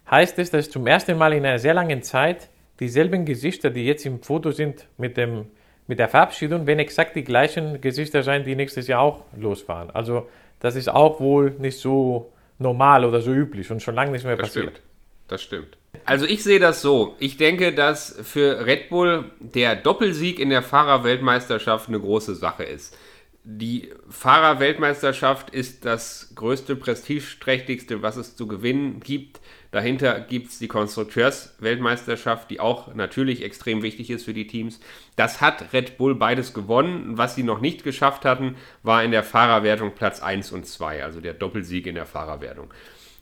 heißt 0.09 0.39
es, 0.39 0.49
dass 0.49 0.69
zum 0.69 0.87
ersten 0.87 1.17
Mal 1.17 1.33
in 1.33 1.45
einer 1.45 1.59
sehr 1.59 1.73
langen 1.73 2.03
Zeit 2.03 2.49
dieselben 2.79 3.25
Gesichter, 3.25 3.69
die 3.69 3.85
jetzt 3.85 4.05
im 4.05 4.21
Foto 4.23 4.51
sind 4.51 4.87
mit, 4.97 5.17
dem, 5.17 5.47
mit 5.87 5.99
der 5.99 6.07
Verabschiedung, 6.07 6.65
werden 6.67 6.79
exakt 6.79 7.15
die 7.15 7.23
gleichen 7.23 7.81
Gesichter 7.81 8.23
sein, 8.23 8.43
die 8.43 8.55
nächstes 8.55 8.87
Jahr 8.87 9.01
auch 9.01 9.23
losfahren. 9.37 9.89
Also 9.91 10.27
das 10.59 10.75
ist 10.75 10.89
auch 10.89 11.19
wohl 11.19 11.51
nicht 11.59 11.79
so 11.79 12.31
normal 12.61 13.05
oder 13.05 13.21
so 13.21 13.31
üblich 13.33 13.69
und 13.71 13.81
schon 13.81 13.95
lange 13.95 14.11
nicht 14.11 14.23
mehr 14.25 14.37
Das 14.37 14.47
passiert. 14.47 14.65
stimmt. 14.71 14.81
Das 15.27 15.41
stimmt. 15.41 15.77
Also 16.05 16.25
ich 16.25 16.43
sehe 16.43 16.59
das 16.59 16.81
so. 16.81 17.15
Ich 17.19 17.37
denke, 17.37 17.73
dass 17.73 18.17
für 18.23 18.65
Red 18.65 18.89
Bull 18.89 19.31
der 19.39 19.75
Doppelsieg 19.75 20.39
in 20.39 20.49
der 20.49 20.61
Fahrerweltmeisterschaft 20.61 21.87
eine 21.87 21.99
große 21.99 22.35
Sache 22.35 22.63
ist. 22.63 22.97
Die 23.43 23.89
Fahrerweltmeisterschaft 24.09 25.49
ist 25.49 25.85
das 25.85 26.33
größte, 26.35 26.75
prestigeträchtigste, 26.75 28.01
was 28.01 28.17
es 28.17 28.35
zu 28.35 28.47
gewinnen 28.47 28.99
gibt. 28.99 29.39
Dahinter 29.71 30.19
gibt 30.19 30.49
es 30.49 30.59
die 30.59 30.67
Konstrukteursweltmeisterschaft, 30.67 32.49
die 32.51 32.59
auch 32.59 32.93
natürlich 32.93 33.41
extrem 33.41 33.81
wichtig 33.81 34.09
ist 34.09 34.25
für 34.25 34.33
die 34.33 34.47
Teams. 34.47 34.81
Das 35.15 35.39
hat 35.39 35.71
Red 35.71 35.97
Bull 35.97 36.15
beides 36.15 36.53
gewonnen. 36.53 37.17
Was 37.17 37.35
sie 37.35 37.43
noch 37.43 37.61
nicht 37.61 37.85
geschafft 37.85 38.25
hatten, 38.25 38.57
war 38.83 39.01
in 39.01 39.11
der 39.11 39.23
Fahrerwertung 39.23 39.95
Platz 39.95 40.21
1 40.21 40.51
und 40.51 40.67
2, 40.67 41.03
also 41.03 41.21
der 41.21 41.33
Doppelsieg 41.33 41.87
in 41.87 41.95
der 41.95 42.05
Fahrerwertung. 42.05 42.73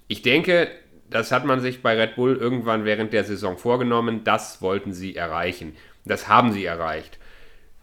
Ich 0.07 0.23
denke, 0.23 0.69
das 1.11 1.31
hat 1.31 1.45
man 1.45 1.61
sich 1.61 1.83
bei 1.83 1.95
Red 1.95 2.15
Bull 2.15 2.35
irgendwann 2.35 2.83
während 2.83 3.13
der 3.13 3.23
Saison 3.23 3.57
vorgenommen. 3.57 4.23
Das 4.23 4.61
wollten 4.61 4.91
sie 4.91 5.15
erreichen. 5.15 5.75
Das 6.05 6.27
haben 6.27 6.51
sie 6.51 6.65
erreicht. 6.65 7.19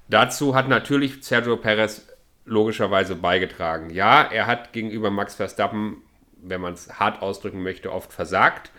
Dazu 0.09 0.57
hat 0.57 0.69
natürlich 0.69 1.25
Sergio 1.25 1.57
Perez 1.57 2.09
logischerweise 2.45 3.17
beigetragen. 3.17 3.91
Ja, 3.91 4.23
er 4.23 4.47
hat 4.47 4.73
gegenüber 4.73 5.11
Max 5.11 5.35
Verstappen, 5.35 6.03
wenn 6.37 6.61
man 6.61 6.75
es 6.75 6.99
hart 6.99 7.23
ausdrücken 7.23 7.63
möchte, 7.63 7.93
oft 7.93 8.13
versagt. 8.13 8.71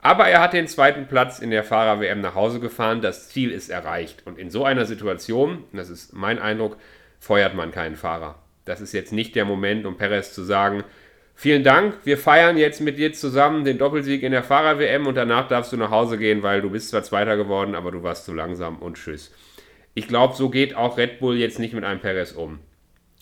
Aber 0.00 0.28
er 0.28 0.42
hat 0.42 0.52
den 0.52 0.68
zweiten 0.68 1.06
Platz 1.06 1.38
in 1.38 1.50
der 1.50 1.64
Fahrer-WM 1.64 2.20
nach 2.20 2.34
Hause 2.34 2.60
gefahren. 2.60 3.00
Das 3.00 3.30
Ziel 3.30 3.50
ist 3.50 3.70
erreicht. 3.70 4.22
Und 4.26 4.38
in 4.38 4.50
so 4.50 4.64
einer 4.64 4.84
Situation, 4.84 5.64
das 5.72 5.88
ist 5.88 6.12
mein 6.12 6.38
Eindruck, 6.38 6.76
feuert 7.18 7.54
man 7.54 7.70
keinen 7.70 7.96
Fahrer. 7.96 8.38
Das 8.66 8.80
ist 8.80 8.92
jetzt 8.92 9.12
nicht 9.12 9.34
der 9.34 9.44
Moment, 9.44 9.86
um 9.86 9.96
Perez 9.96 10.34
zu 10.34 10.42
sagen, 10.42 10.84
vielen 11.34 11.64
Dank, 11.64 11.98
wir 12.04 12.18
feiern 12.18 12.56
jetzt 12.56 12.80
mit 12.80 12.98
dir 12.98 13.12
zusammen 13.12 13.64
den 13.64 13.78
Doppelsieg 13.78 14.22
in 14.22 14.32
der 14.32 14.42
Fahrer-WM 14.42 15.06
und 15.06 15.14
danach 15.14 15.48
darfst 15.48 15.72
du 15.72 15.76
nach 15.76 15.90
Hause 15.90 16.18
gehen, 16.18 16.42
weil 16.42 16.60
du 16.60 16.70
bist 16.70 16.90
zwar 16.90 17.02
Zweiter 17.02 17.36
geworden, 17.36 17.74
aber 17.74 17.90
du 17.90 18.02
warst 18.02 18.26
zu 18.26 18.34
langsam 18.34 18.78
und 18.78 18.96
tschüss. 18.96 19.32
Ich 19.94 20.08
glaube, 20.08 20.34
so 20.34 20.50
geht 20.50 20.76
auch 20.76 20.98
Red 20.98 21.20
Bull 21.20 21.36
jetzt 21.36 21.58
nicht 21.58 21.72
mit 21.72 21.84
einem 21.84 22.00
Perez 22.00 22.32
um. 22.32 22.58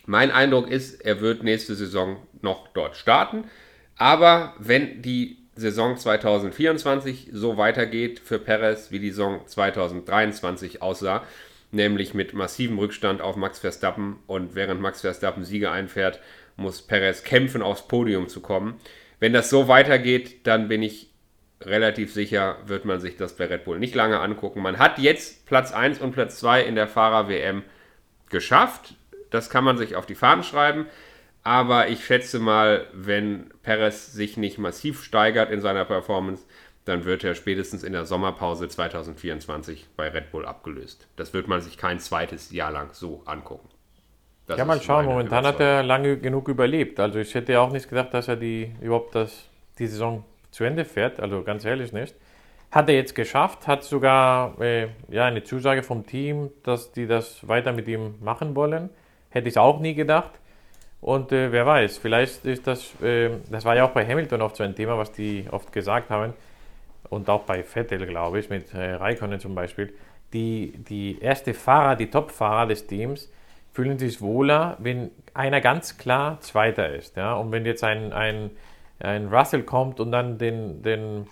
Mein 0.06 0.30
Eindruck 0.30 0.68
ist, 0.68 1.04
er 1.04 1.20
wird 1.20 1.44
nächste 1.44 1.74
Saison 1.74 2.16
noch 2.40 2.68
dort 2.68 2.96
starten. 2.96 3.44
Aber 4.02 4.54
wenn 4.58 5.00
die 5.00 5.38
Saison 5.54 5.96
2024 5.96 7.28
so 7.32 7.56
weitergeht 7.56 8.18
für 8.18 8.40
Perez, 8.40 8.90
wie 8.90 8.98
die 8.98 9.10
Saison 9.10 9.46
2023 9.46 10.82
aussah, 10.82 11.22
nämlich 11.70 12.12
mit 12.12 12.34
massivem 12.34 12.80
Rückstand 12.80 13.20
auf 13.20 13.36
Max 13.36 13.60
Verstappen 13.60 14.16
und 14.26 14.56
während 14.56 14.80
Max 14.80 15.02
Verstappen 15.02 15.44
Siege 15.44 15.70
einfährt, 15.70 16.18
muss 16.56 16.82
Perez 16.82 17.22
kämpfen, 17.22 17.62
aufs 17.62 17.86
Podium 17.86 18.26
zu 18.26 18.40
kommen. 18.40 18.74
Wenn 19.20 19.32
das 19.32 19.50
so 19.50 19.68
weitergeht, 19.68 20.48
dann 20.48 20.66
bin 20.66 20.82
ich 20.82 21.12
relativ 21.60 22.12
sicher, 22.12 22.56
wird 22.66 22.84
man 22.84 22.98
sich 22.98 23.16
das 23.16 23.36
bei 23.36 23.44
Red 23.44 23.64
Bull 23.64 23.78
nicht 23.78 23.94
lange 23.94 24.18
angucken. 24.18 24.62
Man 24.62 24.80
hat 24.80 24.98
jetzt 24.98 25.46
Platz 25.46 25.70
1 25.70 26.00
und 26.00 26.10
Platz 26.10 26.40
2 26.40 26.64
in 26.64 26.74
der 26.74 26.88
Fahrer-WM 26.88 27.62
geschafft. 28.30 28.96
Das 29.30 29.48
kann 29.48 29.62
man 29.62 29.78
sich 29.78 29.94
auf 29.94 30.06
die 30.06 30.16
Fahnen 30.16 30.42
schreiben. 30.42 30.86
Aber 31.44 31.88
ich 31.88 32.04
schätze 32.04 32.38
mal, 32.38 32.86
wenn 32.92 33.50
Perez 33.62 34.12
sich 34.12 34.36
nicht 34.36 34.58
massiv 34.58 35.02
steigert 35.02 35.50
in 35.50 35.60
seiner 35.60 35.84
Performance, 35.84 36.44
dann 36.84 37.04
wird 37.04 37.24
er 37.24 37.34
spätestens 37.34 37.82
in 37.82 37.92
der 37.92 38.06
Sommerpause 38.06 38.68
2024 38.68 39.88
bei 39.96 40.08
Red 40.08 40.32
Bull 40.32 40.46
abgelöst. 40.46 41.06
Das 41.16 41.32
wird 41.32 41.48
man 41.48 41.60
sich 41.60 41.78
kein 41.78 41.98
zweites 42.00 42.50
Jahr 42.50 42.72
lang 42.72 42.90
so 42.92 43.22
angucken. 43.24 43.68
Das 44.46 44.58
Ja, 44.58 44.64
mal 44.64 44.80
schauen. 44.80 45.06
Momentan 45.06 45.46
hat 45.46 45.60
er 45.60 45.82
lange 45.82 46.16
genug 46.18 46.48
überlebt. 46.48 46.98
Also 46.98 47.20
ich 47.20 47.34
hätte 47.34 47.60
auch 47.60 47.70
nicht 47.70 47.88
gedacht, 47.88 48.12
dass 48.12 48.28
er 48.28 48.36
die 48.36 48.72
überhaupt 48.80 49.14
das, 49.14 49.48
die 49.78 49.86
Saison 49.86 50.24
zu 50.50 50.64
Ende 50.64 50.84
fährt. 50.84 51.20
Also 51.20 51.42
ganz 51.42 51.64
ehrlich 51.64 51.92
nicht. 51.92 52.16
Hat 52.70 52.88
er 52.88 52.94
jetzt 52.94 53.14
geschafft, 53.14 53.68
hat 53.68 53.84
sogar 53.84 54.60
äh, 54.60 54.88
ja, 55.08 55.26
eine 55.26 55.44
Zusage 55.44 55.82
vom 55.82 56.06
Team, 56.06 56.50
dass 56.64 56.90
die 56.90 57.06
das 57.06 57.46
weiter 57.46 57.72
mit 57.72 57.86
ihm 57.86 58.14
machen 58.20 58.56
wollen. 58.56 58.90
Hätte 59.28 59.48
ich 59.48 59.58
auch 59.58 59.78
nie 59.78 59.94
gedacht. 59.94 60.32
Und 61.02 61.32
äh, 61.32 61.50
wer 61.50 61.66
weiß, 61.66 61.98
vielleicht 61.98 62.46
ist 62.46 62.64
das, 62.64 62.94
äh, 63.02 63.30
das 63.50 63.64
war 63.64 63.74
ja 63.74 63.84
auch 63.84 63.90
bei 63.90 64.06
Hamilton 64.06 64.40
oft 64.40 64.54
so 64.54 64.62
ein 64.62 64.76
Thema, 64.76 64.96
was 64.96 65.10
die 65.10 65.46
oft 65.50 65.72
gesagt 65.72 66.10
haben. 66.10 66.32
Und 67.10 67.28
auch 67.28 67.42
bei 67.42 67.64
Vettel, 67.64 68.06
glaube 68.06 68.38
ich, 68.38 68.48
mit 68.48 68.72
äh, 68.72 68.94
Raikkonen 68.94 69.40
zum 69.40 69.56
Beispiel. 69.56 69.92
Die, 70.32 70.72
die 70.88 71.18
erste 71.20 71.54
Fahrer, 71.54 71.96
die 71.96 72.08
Top-Fahrer 72.08 72.68
des 72.68 72.86
Teams, 72.86 73.30
fühlen 73.72 73.98
sich 73.98 74.20
wohler, 74.20 74.76
wenn 74.78 75.10
einer 75.34 75.60
ganz 75.60 75.98
klar 75.98 76.40
Zweiter 76.40 76.94
ist. 76.94 77.16
Ja? 77.16 77.34
Und 77.34 77.50
wenn 77.50 77.66
jetzt 77.66 77.82
ein, 77.82 78.12
ein, 78.12 78.50
ein 79.00 79.26
Russell 79.26 79.64
kommt 79.64 79.98
und 79.98 80.12
dann 80.12 80.38
den, 80.38 80.84
den 80.84 81.26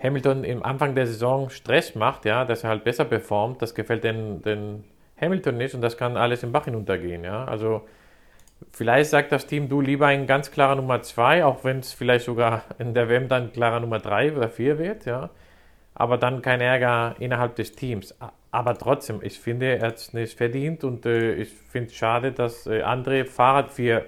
Hamilton 0.00 0.44
im 0.44 0.62
Anfang 0.62 0.94
der 0.94 1.08
Saison 1.08 1.50
Stress 1.50 1.96
macht, 1.96 2.26
ja, 2.26 2.44
dass 2.44 2.62
er 2.62 2.70
halt 2.70 2.84
besser 2.84 3.06
performt, 3.06 3.60
das 3.60 3.74
gefällt 3.74 4.04
den, 4.04 4.40
den 4.42 4.84
Hamilton 5.20 5.56
nicht 5.56 5.74
und 5.74 5.80
das 5.80 5.96
kann 5.96 6.16
alles 6.16 6.44
im 6.44 6.52
Bach 6.52 6.66
hinuntergehen. 6.66 7.24
Ja? 7.24 7.44
Also 7.44 7.82
vielleicht 8.72 9.10
sagt 9.10 9.32
das 9.32 9.46
Team, 9.46 9.68
du 9.68 9.80
lieber 9.80 10.06
ein 10.06 10.26
ganz 10.26 10.50
klarer 10.50 10.76
Nummer 10.76 11.02
2, 11.02 11.44
auch 11.44 11.64
wenn 11.64 11.80
es 11.80 11.92
vielleicht 11.92 12.24
sogar 12.24 12.64
in 12.78 12.94
der 12.94 13.08
WM 13.08 13.28
dann 13.28 13.52
klarer 13.52 13.80
Nummer 13.80 13.98
3 13.98 14.36
oder 14.36 14.48
4 14.48 14.78
wird. 14.78 15.06
Ja? 15.06 15.30
aber 16.00 16.16
dann 16.16 16.40
kein 16.40 16.62
Ärger 16.62 17.14
innerhalb 17.18 17.56
des 17.56 17.72
Teams. 17.72 18.14
Aber 18.50 18.74
trotzdem, 18.78 19.20
ich 19.22 19.38
finde, 19.38 19.66
er 19.66 19.88
hat 19.88 19.96
es 19.96 20.14
nicht 20.14 20.34
verdient 20.34 20.82
und 20.82 21.04
äh, 21.04 21.34
ich 21.34 21.50
finde 21.50 21.90
es 21.90 21.94
schade, 21.94 22.32
dass 22.32 22.66
äh, 22.66 22.80
andere 22.80 23.26
Fahrer, 23.26 23.68
für, 23.68 24.06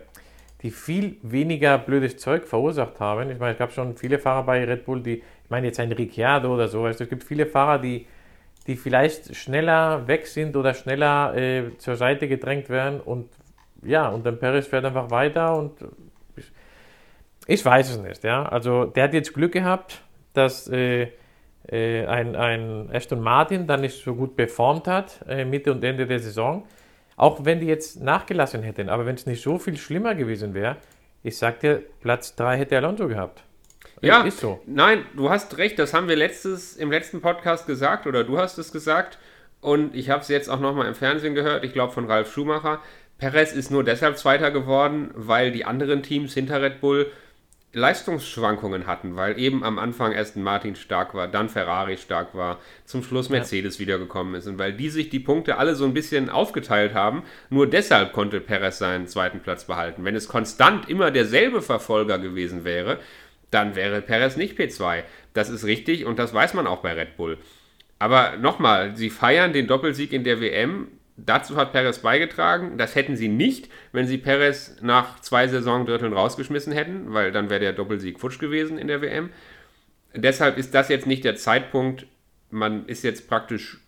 die 0.62 0.70
viel 0.70 1.16
weniger 1.20 1.76
blödes 1.76 2.16
Zeug 2.16 2.46
verursacht 2.46 2.98
haben. 2.98 3.30
Ich 3.30 3.38
meine, 3.38 3.52
es 3.52 3.58
gab 3.58 3.72
schon 3.72 3.94
viele 3.94 4.18
Fahrer 4.18 4.44
bei 4.44 4.64
Red 4.64 4.86
Bull, 4.86 5.02
die, 5.02 5.16
ich 5.16 5.50
meine 5.50 5.66
jetzt 5.66 5.80
ein 5.80 5.92
Ricciardo 5.92 6.54
oder 6.54 6.66
so, 6.66 6.82
also 6.84 7.04
es 7.04 7.10
gibt 7.10 7.24
viele 7.24 7.44
Fahrer, 7.44 7.78
die, 7.78 8.06
die 8.66 8.76
vielleicht 8.76 9.36
schneller 9.36 10.08
weg 10.08 10.26
sind 10.26 10.56
oder 10.56 10.72
schneller 10.72 11.36
äh, 11.36 11.76
zur 11.76 11.96
Seite 11.96 12.26
gedrängt 12.26 12.70
werden 12.70 13.00
und 13.00 13.28
ja, 13.82 14.08
und 14.08 14.24
dann 14.24 14.38
Perez 14.38 14.66
fährt 14.66 14.84
einfach 14.84 15.10
weiter 15.10 15.56
und 15.56 15.72
ich, 16.36 16.52
ich 17.46 17.64
weiß 17.64 17.90
es 17.90 17.98
nicht, 17.98 18.24
ja. 18.24 18.44
Also 18.44 18.84
der 18.84 19.04
hat 19.04 19.14
jetzt 19.14 19.34
Glück 19.34 19.52
gehabt, 19.52 20.02
dass 20.32 20.68
äh, 20.68 21.08
äh, 21.68 22.06
ein, 22.06 22.34
ein 22.36 22.90
Aston 22.92 23.20
Martin 23.20 23.66
dann 23.66 23.82
nicht 23.82 24.02
so 24.02 24.14
gut 24.14 24.36
performt 24.36 24.88
hat, 24.88 25.20
äh, 25.28 25.44
Mitte 25.44 25.72
und 25.72 25.84
Ende 25.84 26.06
der 26.06 26.18
Saison. 26.18 26.66
Auch 27.16 27.44
wenn 27.44 27.60
die 27.60 27.66
jetzt 27.66 28.00
nachgelassen 28.00 28.62
hätten, 28.62 28.88
aber 28.88 29.06
wenn 29.06 29.14
es 29.14 29.26
nicht 29.26 29.42
so 29.42 29.58
viel 29.58 29.76
schlimmer 29.76 30.14
gewesen 30.14 30.54
wäre, 30.54 30.76
ich 31.22 31.36
sag 31.38 31.60
dir, 31.60 31.82
Platz 32.00 32.34
3 32.34 32.56
hätte 32.58 32.76
Alonso 32.76 33.06
gehabt. 33.06 33.44
Ja, 34.00 34.22
ist 34.22 34.40
so. 34.40 34.60
Nein, 34.66 35.04
du 35.14 35.30
hast 35.30 35.56
recht, 35.58 35.78
das 35.78 35.94
haben 35.94 36.08
wir 36.08 36.16
letztes, 36.16 36.76
im 36.76 36.90
letzten 36.90 37.20
Podcast 37.20 37.66
gesagt 37.66 38.06
oder 38.06 38.24
du 38.24 38.38
hast 38.38 38.58
es 38.58 38.72
gesagt 38.72 39.18
und 39.60 39.94
ich 39.94 40.10
habe 40.10 40.22
es 40.22 40.28
jetzt 40.28 40.48
auch 40.48 40.58
nochmal 40.58 40.88
im 40.88 40.96
Fernsehen 40.96 41.34
gehört, 41.34 41.62
ich 41.64 41.72
glaube 41.72 41.92
von 41.92 42.06
Ralf 42.06 42.32
Schumacher. 42.32 42.80
Perez 43.22 43.52
ist 43.52 43.70
nur 43.70 43.84
deshalb 43.84 44.18
Zweiter 44.18 44.50
geworden, 44.50 45.12
weil 45.14 45.52
die 45.52 45.64
anderen 45.64 46.02
Teams 46.02 46.34
hinter 46.34 46.60
Red 46.60 46.80
Bull 46.80 47.06
Leistungsschwankungen 47.72 48.88
hatten, 48.88 49.14
weil 49.14 49.38
eben 49.38 49.62
am 49.62 49.78
Anfang 49.78 50.12
Aston 50.12 50.42
Martin 50.42 50.74
stark 50.74 51.14
war, 51.14 51.28
dann 51.28 51.48
Ferrari 51.48 51.98
stark 51.98 52.34
war, 52.34 52.58
zum 52.84 53.04
Schluss 53.04 53.28
Mercedes 53.28 53.76
ja. 53.76 53.82
wiedergekommen 53.82 54.34
ist 54.34 54.48
und 54.48 54.58
weil 54.58 54.72
die 54.72 54.88
sich 54.88 55.08
die 55.08 55.20
Punkte 55.20 55.56
alle 55.56 55.76
so 55.76 55.84
ein 55.84 55.94
bisschen 55.94 56.30
aufgeteilt 56.30 56.94
haben, 56.94 57.22
nur 57.48 57.70
deshalb 57.70 58.12
konnte 58.12 58.40
Perez 58.40 58.78
seinen 58.78 59.06
zweiten 59.06 59.38
Platz 59.38 59.66
behalten. 59.66 60.04
Wenn 60.04 60.16
es 60.16 60.26
konstant 60.26 60.88
immer 60.88 61.12
derselbe 61.12 61.62
Verfolger 61.62 62.18
gewesen 62.18 62.64
wäre, 62.64 62.98
dann 63.52 63.76
wäre 63.76 64.02
Perez 64.02 64.36
nicht 64.36 64.58
P2. 64.58 65.04
Das 65.32 65.48
ist 65.48 65.64
richtig 65.64 66.06
und 66.06 66.18
das 66.18 66.34
weiß 66.34 66.54
man 66.54 66.66
auch 66.66 66.80
bei 66.80 66.92
Red 66.92 67.16
Bull. 67.16 67.38
Aber 68.00 68.36
nochmal, 68.36 68.96
sie 68.96 69.10
feiern 69.10 69.52
den 69.52 69.68
Doppelsieg 69.68 70.12
in 70.12 70.24
der 70.24 70.40
WM 70.40 70.88
Dazu 71.16 71.56
hat 71.56 71.72
Perez 71.72 71.98
beigetragen. 71.98 72.78
Das 72.78 72.94
hätten 72.94 73.16
sie 73.16 73.28
nicht, 73.28 73.68
wenn 73.92 74.06
sie 74.06 74.18
Perez 74.18 74.76
nach 74.80 75.20
zwei 75.20 75.46
Saisondritteln 75.46 76.12
rausgeschmissen 76.12 76.72
hätten, 76.72 77.12
weil 77.12 77.32
dann 77.32 77.50
wäre 77.50 77.60
der 77.60 77.72
Doppelsieg 77.72 78.18
futsch 78.18 78.38
gewesen 78.38 78.78
in 78.78 78.88
der 78.88 79.02
WM. 79.02 79.30
Deshalb 80.14 80.58
ist 80.58 80.74
das 80.74 80.88
jetzt 80.88 81.06
nicht 81.06 81.24
der 81.24 81.36
Zeitpunkt. 81.36 82.06
Man 82.50 82.86
ist 82.86 83.04
jetzt 83.04 83.28
praktisch 83.28 83.80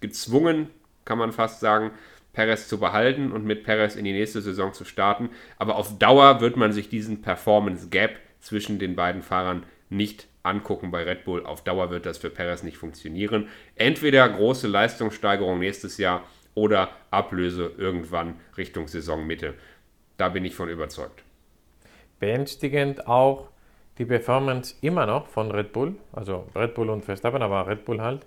gezwungen, 0.00 0.68
kann 1.04 1.18
man 1.18 1.32
fast 1.32 1.60
sagen, 1.60 1.90
Perez 2.32 2.68
zu 2.68 2.78
behalten 2.78 3.32
und 3.32 3.44
mit 3.44 3.64
Perez 3.64 3.96
in 3.96 4.04
die 4.04 4.12
nächste 4.12 4.40
Saison 4.40 4.72
zu 4.72 4.84
starten. 4.84 5.30
Aber 5.58 5.76
auf 5.76 5.98
Dauer 5.98 6.40
wird 6.40 6.56
man 6.56 6.72
sich 6.72 6.88
diesen 6.88 7.22
Performance 7.22 7.88
Gap 7.88 8.16
zwischen 8.40 8.78
den 8.78 8.96
beiden 8.96 9.22
Fahrern 9.22 9.64
nicht 9.90 10.28
angucken 10.42 10.90
bei 10.90 11.02
Red 11.02 11.24
Bull. 11.24 11.44
Auf 11.44 11.64
Dauer 11.64 11.90
wird 11.90 12.06
das 12.06 12.18
für 12.18 12.30
Perez 12.30 12.62
nicht 12.62 12.76
funktionieren. 12.76 13.48
Entweder 13.74 14.28
große 14.28 14.68
Leistungssteigerung 14.68 15.58
nächstes 15.58 15.98
Jahr 15.98 16.24
oder 16.54 16.90
Ablöse 17.10 17.72
irgendwann 17.76 18.34
Richtung 18.56 18.88
Saisonmitte. 18.88 19.54
Da 20.16 20.28
bin 20.28 20.44
ich 20.44 20.54
von 20.54 20.68
überzeugt. 20.68 21.22
Beängstigend 22.18 23.06
auch 23.06 23.48
die 23.98 24.04
Performance 24.04 24.74
immer 24.80 25.06
noch 25.06 25.26
von 25.26 25.50
Red 25.50 25.72
Bull, 25.72 25.94
also 26.12 26.46
Red 26.54 26.74
Bull 26.74 26.90
und 26.90 27.04
Verstappen, 27.04 27.42
aber 27.42 27.66
Red 27.66 27.84
Bull 27.84 28.00
halt. 28.00 28.26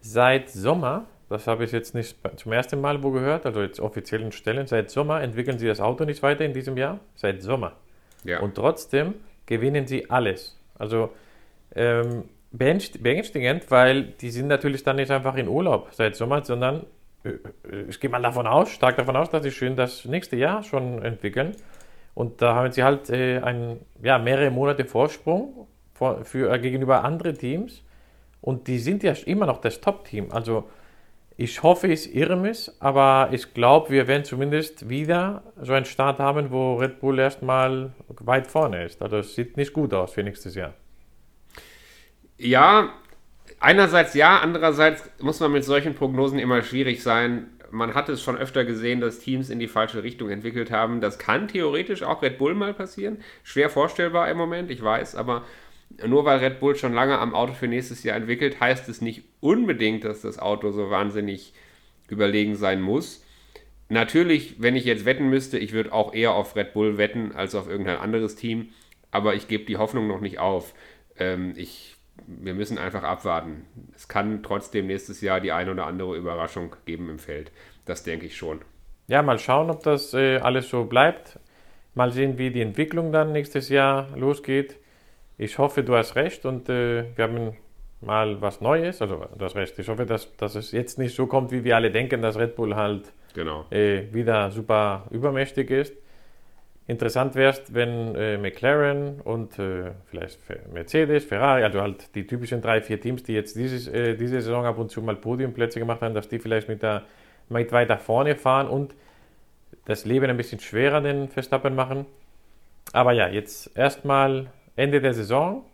Seit 0.00 0.50
Sommer, 0.50 1.06
das 1.28 1.46
habe 1.46 1.64
ich 1.64 1.72
jetzt 1.72 1.94
nicht 1.94 2.16
zum 2.36 2.52
ersten 2.52 2.80
Mal 2.80 3.02
wo 3.02 3.10
gehört, 3.10 3.46
also 3.46 3.62
jetzt 3.62 3.80
offiziellen 3.80 4.32
Stellen, 4.32 4.66
seit 4.66 4.90
Sommer 4.90 5.22
entwickeln 5.22 5.58
sie 5.58 5.66
das 5.66 5.80
Auto 5.80 6.04
nicht 6.04 6.22
weiter 6.22 6.44
in 6.44 6.52
diesem 6.52 6.76
Jahr, 6.76 7.00
seit 7.14 7.42
Sommer. 7.42 7.72
Ja. 8.24 8.40
Und 8.40 8.54
trotzdem 8.54 9.14
gewinnen 9.46 9.86
sie 9.86 10.10
alles. 10.10 10.58
Also 10.78 11.10
ähm, 11.74 12.24
beängstigend, 12.52 13.70
weil 13.70 14.02
die 14.20 14.30
sind 14.30 14.48
natürlich 14.48 14.82
dann 14.82 14.96
nicht 14.96 15.10
einfach 15.10 15.36
in 15.36 15.48
Urlaub 15.48 15.88
seit 15.92 16.16
Sommer, 16.16 16.44
sondern 16.44 16.86
ich 17.88 18.00
gehe 18.00 18.10
mal 18.10 18.22
davon 18.22 18.46
aus, 18.46 18.70
stark 18.70 18.96
davon 18.96 19.16
aus, 19.16 19.30
dass 19.30 19.42
sie 19.42 19.50
schön 19.50 19.76
das 19.76 20.04
nächste 20.04 20.36
Jahr 20.36 20.62
schon 20.62 21.02
entwickeln. 21.02 21.52
Und 22.14 22.40
da 22.40 22.54
haben 22.54 22.72
sie 22.72 22.82
halt 22.82 23.10
äh, 23.10 23.40
ein, 23.40 23.80
ja, 24.02 24.18
mehrere 24.18 24.50
Monate 24.50 24.86
Vorsprung 24.86 25.66
für, 25.92 26.24
für 26.24 26.52
äh, 26.52 26.58
gegenüber 26.58 27.04
anderen 27.04 27.36
Teams. 27.36 27.82
Und 28.40 28.68
die 28.68 28.78
sind 28.78 29.02
ja 29.02 29.12
immer 29.26 29.46
noch 29.46 29.60
das 29.60 29.80
Top-Team. 29.80 30.28
Also 30.30 30.64
ich 31.36 31.62
hoffe, 31.62 31.88
ich 31.88 32.14
irre 32.14 32.36
mich, 32.36 32.70
aber 32.80 33.28
ich 33.32 33.52
glaube, 33.52 33.90
wir 33.90 34.08
werden 34.08 34.24
zumindest 34.24 34.88
wieder 34.88 35.42
so 35.60 35.74
einen 35.74 35.84
Start 35.84 36.18
haben, 36.18 36.50
wo 36.50 36.76
Red 36.76 37.00
Bull 37.00 37.18
erstmal 37.18 37.92
weit 38.08 38.46
vorne 38.46 38.84
ist. 38.84 39.02
Also 39.02 39.18
es 39.18 39.34
sieht 39.34 39.58
nicht 39.58 39.74
gut 39.74 39.92
aus 39.92 40.12
für 40.12 40.22
nächstes 40.22 40.54
Jahr. 40.54 40.72
Ja, 42.38 42.88
einerseits 43.60 44.14
ja, 44.14 44.38
andererseits 44.38 45.08
muss 45.20 45.40
man 45.40 45.52
mit 45.52 45.64
solchen 45.64 45.94
Prognosen 45.94 46.38
immer 46.38 46.62
schwierig 46.62 47.02
sein. 47.02 47.48
Man 47.70 47.94
hat 47.94 48.08
es 48.08 48.22
schon 48.22 48.36
öfter 48.36 48.64
gesehen, 48.64 49.00
dass 49.00 49.18
Teams 49.18 49.50
in 49.50 49.58
die 49.58 49.68
falsche 49.68 50.02
Richtung 50.02 50.30
entwickelt 50.30 50.70
haben. 50.70 51.00
Das 51.00 51.18
kann 51.18 51.48
theoretisch 51.48 52.02
auch 52.02 52.22
Red 52.22 52.38
Bull 52.38 52.54
mal 52.54 52.74
passieren. 52.74 53.18
Schwer 53.42 53.70
vorstellbar 53.70 54.30
im 54.30 54.36
Moment, 54.36 54.70
ich 54.70 54.82
weiß, 54.82 55.16
aber 55.16 55.44
nur 56.04 56.24
weil 56.24 56.38
Red 56.38 56.60
Bull 56.60 56.76
schon 56.76 56.94
lange 56.94 57.18
am 57.18 57.34
Auto 57.34 57.52
für 57.54 57.68
nächstes 57.68 58.02
Jahr 58.02 58.16
entwickelt, 58.16 58.60
heißt 58.60 58.88
es 58.88 59.00
nicht 59.00 59.24
unbedingt, 59.40 60.04
dass 60.04 60.22
das 60.22 60.38
Auto 60.38 60.70
so 60.70 60.90
wahnsinnig 60.90 61.54
überlegen 62.08 62.54
sein 62.56 62.80
muss. 62.80 63.24
Natürlich, 63.88 64.56
wenn 64.60 64.76
ich 64.76 64.84
jetzt 64.84 65.04
wetten 65.04 65.28
müsste, 65.28 65.58
ich 65.58 65.72
würde 65.72 65.92
auch 65.92 66.12
eher 66.12 66.34
auf 66.34 66.56
Red 66.56 66.72
Bull 66.72 66.98
wetten 66.98 67.32
als 67.32 67.54
auf 67.54 67.68
irgendein 67.68 67.98
anderes 67.98 68.34
Team, 68.34 68.70
aber 69.10 69.34
ich 69.34 69.48
gebe 69.48 69.64
die 69.64 69.76
Hoffnung 69.76 70.08
noch 70.08 70.20
nicht 70.20 70.38
auf. 70.38 70.74
Ähm, 71.18 71.54
ich 71.56 71.95
wir 72.26 72.54
müssen 72.54 72.78
einfach 72.78 73.02
abwarten. 73.02 73.66
Es 73.94 74.08
kann 74.08 74.42
trotzdem 74.42 74.86
nächstes 74.86 75.20
Jahr 75.20 75.40
die 75.40 75.52
ein 75.52 75.68
oder 75.68 75.86
andere 75.86 76.16
Überraschung 76.16 76.74
geben 76.84 77.10
im 77.10 77.18
Feld. 77.18 77.52
Das 77.84 78.02
denke 78.02 78.26
ich 78.26 78.36
schon. 78.36 78.60
Ja, 79.08 79.22
mal 79.22 79.38
schauen, 79.38 79.70
ob 79.70 79.82
das 79.82 80.14
äh, 80.14 80.38
alles 80.38 80.68
so 80.68 80.84
bleibt. 80.84 81.38
Mal 81.94 82.10
sehen, 82.12 82.38
wie 82.38 82.50
die 82.50 82.60
Entwicklung 82.60 83.12
dann 83.12 83.32
nächstes 83.32 83.68
Jahr 83.68 84.08
losgeht. 84.16 84.76
Ich 85.38 85.58
hoffe, 85.58 85.82
du 85.82 85.94
hast 85.94 86.16
recht 86.16 86.44
und 86.44 86.68
äh, 86.68 87.04
wir 87.16 87.24
haben 87.24 87.56
mal 88.00 88.40
was 88.40 88.60
Neues. 88.60 89.00
Also, 89.00 89.24
du 89.36 89.44
hast 89.44 89.54
recht. 89.54 89.78
Ich 89.78 89.88
hoffe, 89.88 90.06
dass, 90.06 90.34
dass 90.36 90.54
es 90.56 90.72
jetzt 90.72 90.98
nicht 90.98 91.14
so 91.14 91.26
kommt, 91.26 91.52
wie 91.52 91.64
wir 91.64 91.76
alle 91.76 91.90
denken, 91.90 92.22
dass 92.22 92.38
Red 92.38 92.56
Bull 92.56 92.74
halt 92.74 93.12
genau. 93.34 93.66
äh, 93.70 94.12
wieder 94.12 94.50
super 94.50 95.06
übermächtig 95.10 95.70
ist. 95.70 95.94
Interessant 96.88 97.34
wäre 97.34 97.58
wenn 97.70 98.14
äh, 98.14 98.38
McLaren 98.38 99.20
und 99.20 99.58
äh, 99.58 99.90
vielleicht 100.06 100.38
Mercedes, 100.72 101.24
Ferrari, 101.24 101.64
also 101.64 101.80
halt 101.80 102.14
die 102.14 102.26
typischen 102.26 102.62
drei, 102.62 102.80
vier 102.80 103.00
Teams, 103.00 103.24
die 103.24 103.32
jetzt 103.32 103.56
dieses, 103.56 103.88
äh, 103.88 104.14
diese 104.14 104.40
Saison 104.40 104.64
ab 104.64 104.78
und 104.78 104.90
zu 104.90 105.02
mal 105.02 105.16
Podiumplätze 105.16 105.80
gemacht 105.80 106.00
haben, 106.00 106.14
dass 106.14 106.28
die 106.28 106.38
vielleicht 106.38 106.68
mit, 106.68 106.82
der, 106.82 107.02
mit 107.48 107.72
weiter 107.72 107.98
vorne 107.98 108.36
fahren 108.36 108.68
und 108.68 108.94
das 109.86 110.04
Leben 110.04 110.30
ein 110.30 110.36
bisschen 110.36 110.60
schwerer 110.60 111.00
den 111.00 111.28
Verstappen 111.28 111.74
machen. 111.74 112.06
Aber 112.92 113.12
ja, 113.12 113.26
jetzt 113.26 113.76
erstmal 113.76 114.46
Ende 114.76 115.00
der 115.00 115.12
Saison 115.12 115.64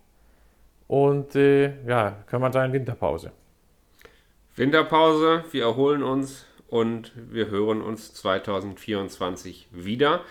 und 0.89 1.37
äh, 1.37 1.75
ja, 1.87 2.23
können 2.27 2.43
wir 2.43 2.53
sagen 2.53 2.73
Winterpause. 2.73 3.33
Winterpause, 4.57 5.45
wir 5.51 5.65
erholen 5.65 6.03
uns 6.03 6.47
und 6.69 7.13
wir 7.15 7.49
hören 7.49 7.83
uns 7.83 8.15
2024 8.15 9.69
wieder. 9.73 10.23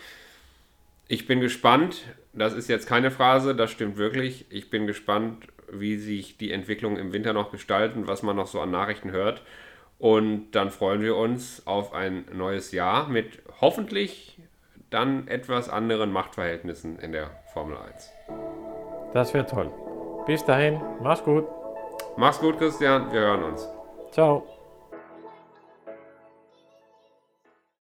Ich 1.11 1.27
bin 1.27 1.41
gespannt, 1.41 2.05
das 2.31 2.53
ist 2.53 2.69
jetzt 2.69 2.87
keine 2.87 3.11
Phrase, 3.11 3.53
das 3.53 3.69
stimmt 3.69 3.97
wirklich. 3.97 4.45
Ich 4.49 4.69
bin 4.69 4.87
gespannt, 4.87 5.45
wie 5.69 5.97
sich 5.97 6.37
die 6.37 6.53
Entwicklungen 6.53 6.95
im 6.95 7.11
Winter 7.11 7.33
noch 7.33 7.51
gestalten, 7.51 8.07
was 8.07 8.23
man 8.23 8.37
noch 8.37 8.47
so 8.47 8.61
an 8.61 8.71
Nachrichten 8.71 9.11
hört. 9.11 9.41
Und 9.99 10.51
dann 10.51 10.71
freuen 10.71 11.01
wir 11.01 11.17
uns 11.17 11.67
auf 11.67 11.91
ein 11.91 12.23
neues 12.31 12.71
Jahr 12.71 13.09
mit 13.09 13.41
hoffentlich 13.59 14.39
dann 14.89 15.27
etwas 15.27 15.67
anderen 15.67 16.13
Machtverhältnissen 16.13 16.97
in 16.97 17.11
der 17.11 17.31
Formel 17.51 17.75
1. 17.75 18.09
Das 19.13 19.33
wäre 19.33 19.45
toll. 19.45 19.69
Bis 20.25 20.45
dahin, 20.45 20.79
mach's 21.01 21.25
gut. 21.25 21.45
Mach's 22.15 22.39
gut, 22.39 22.57
Christian. 22.57 23.11
Wir 23.11 23.19
hören 23.19 23.43
uns. 23.43 23.67
Ciao. 24.11 24.47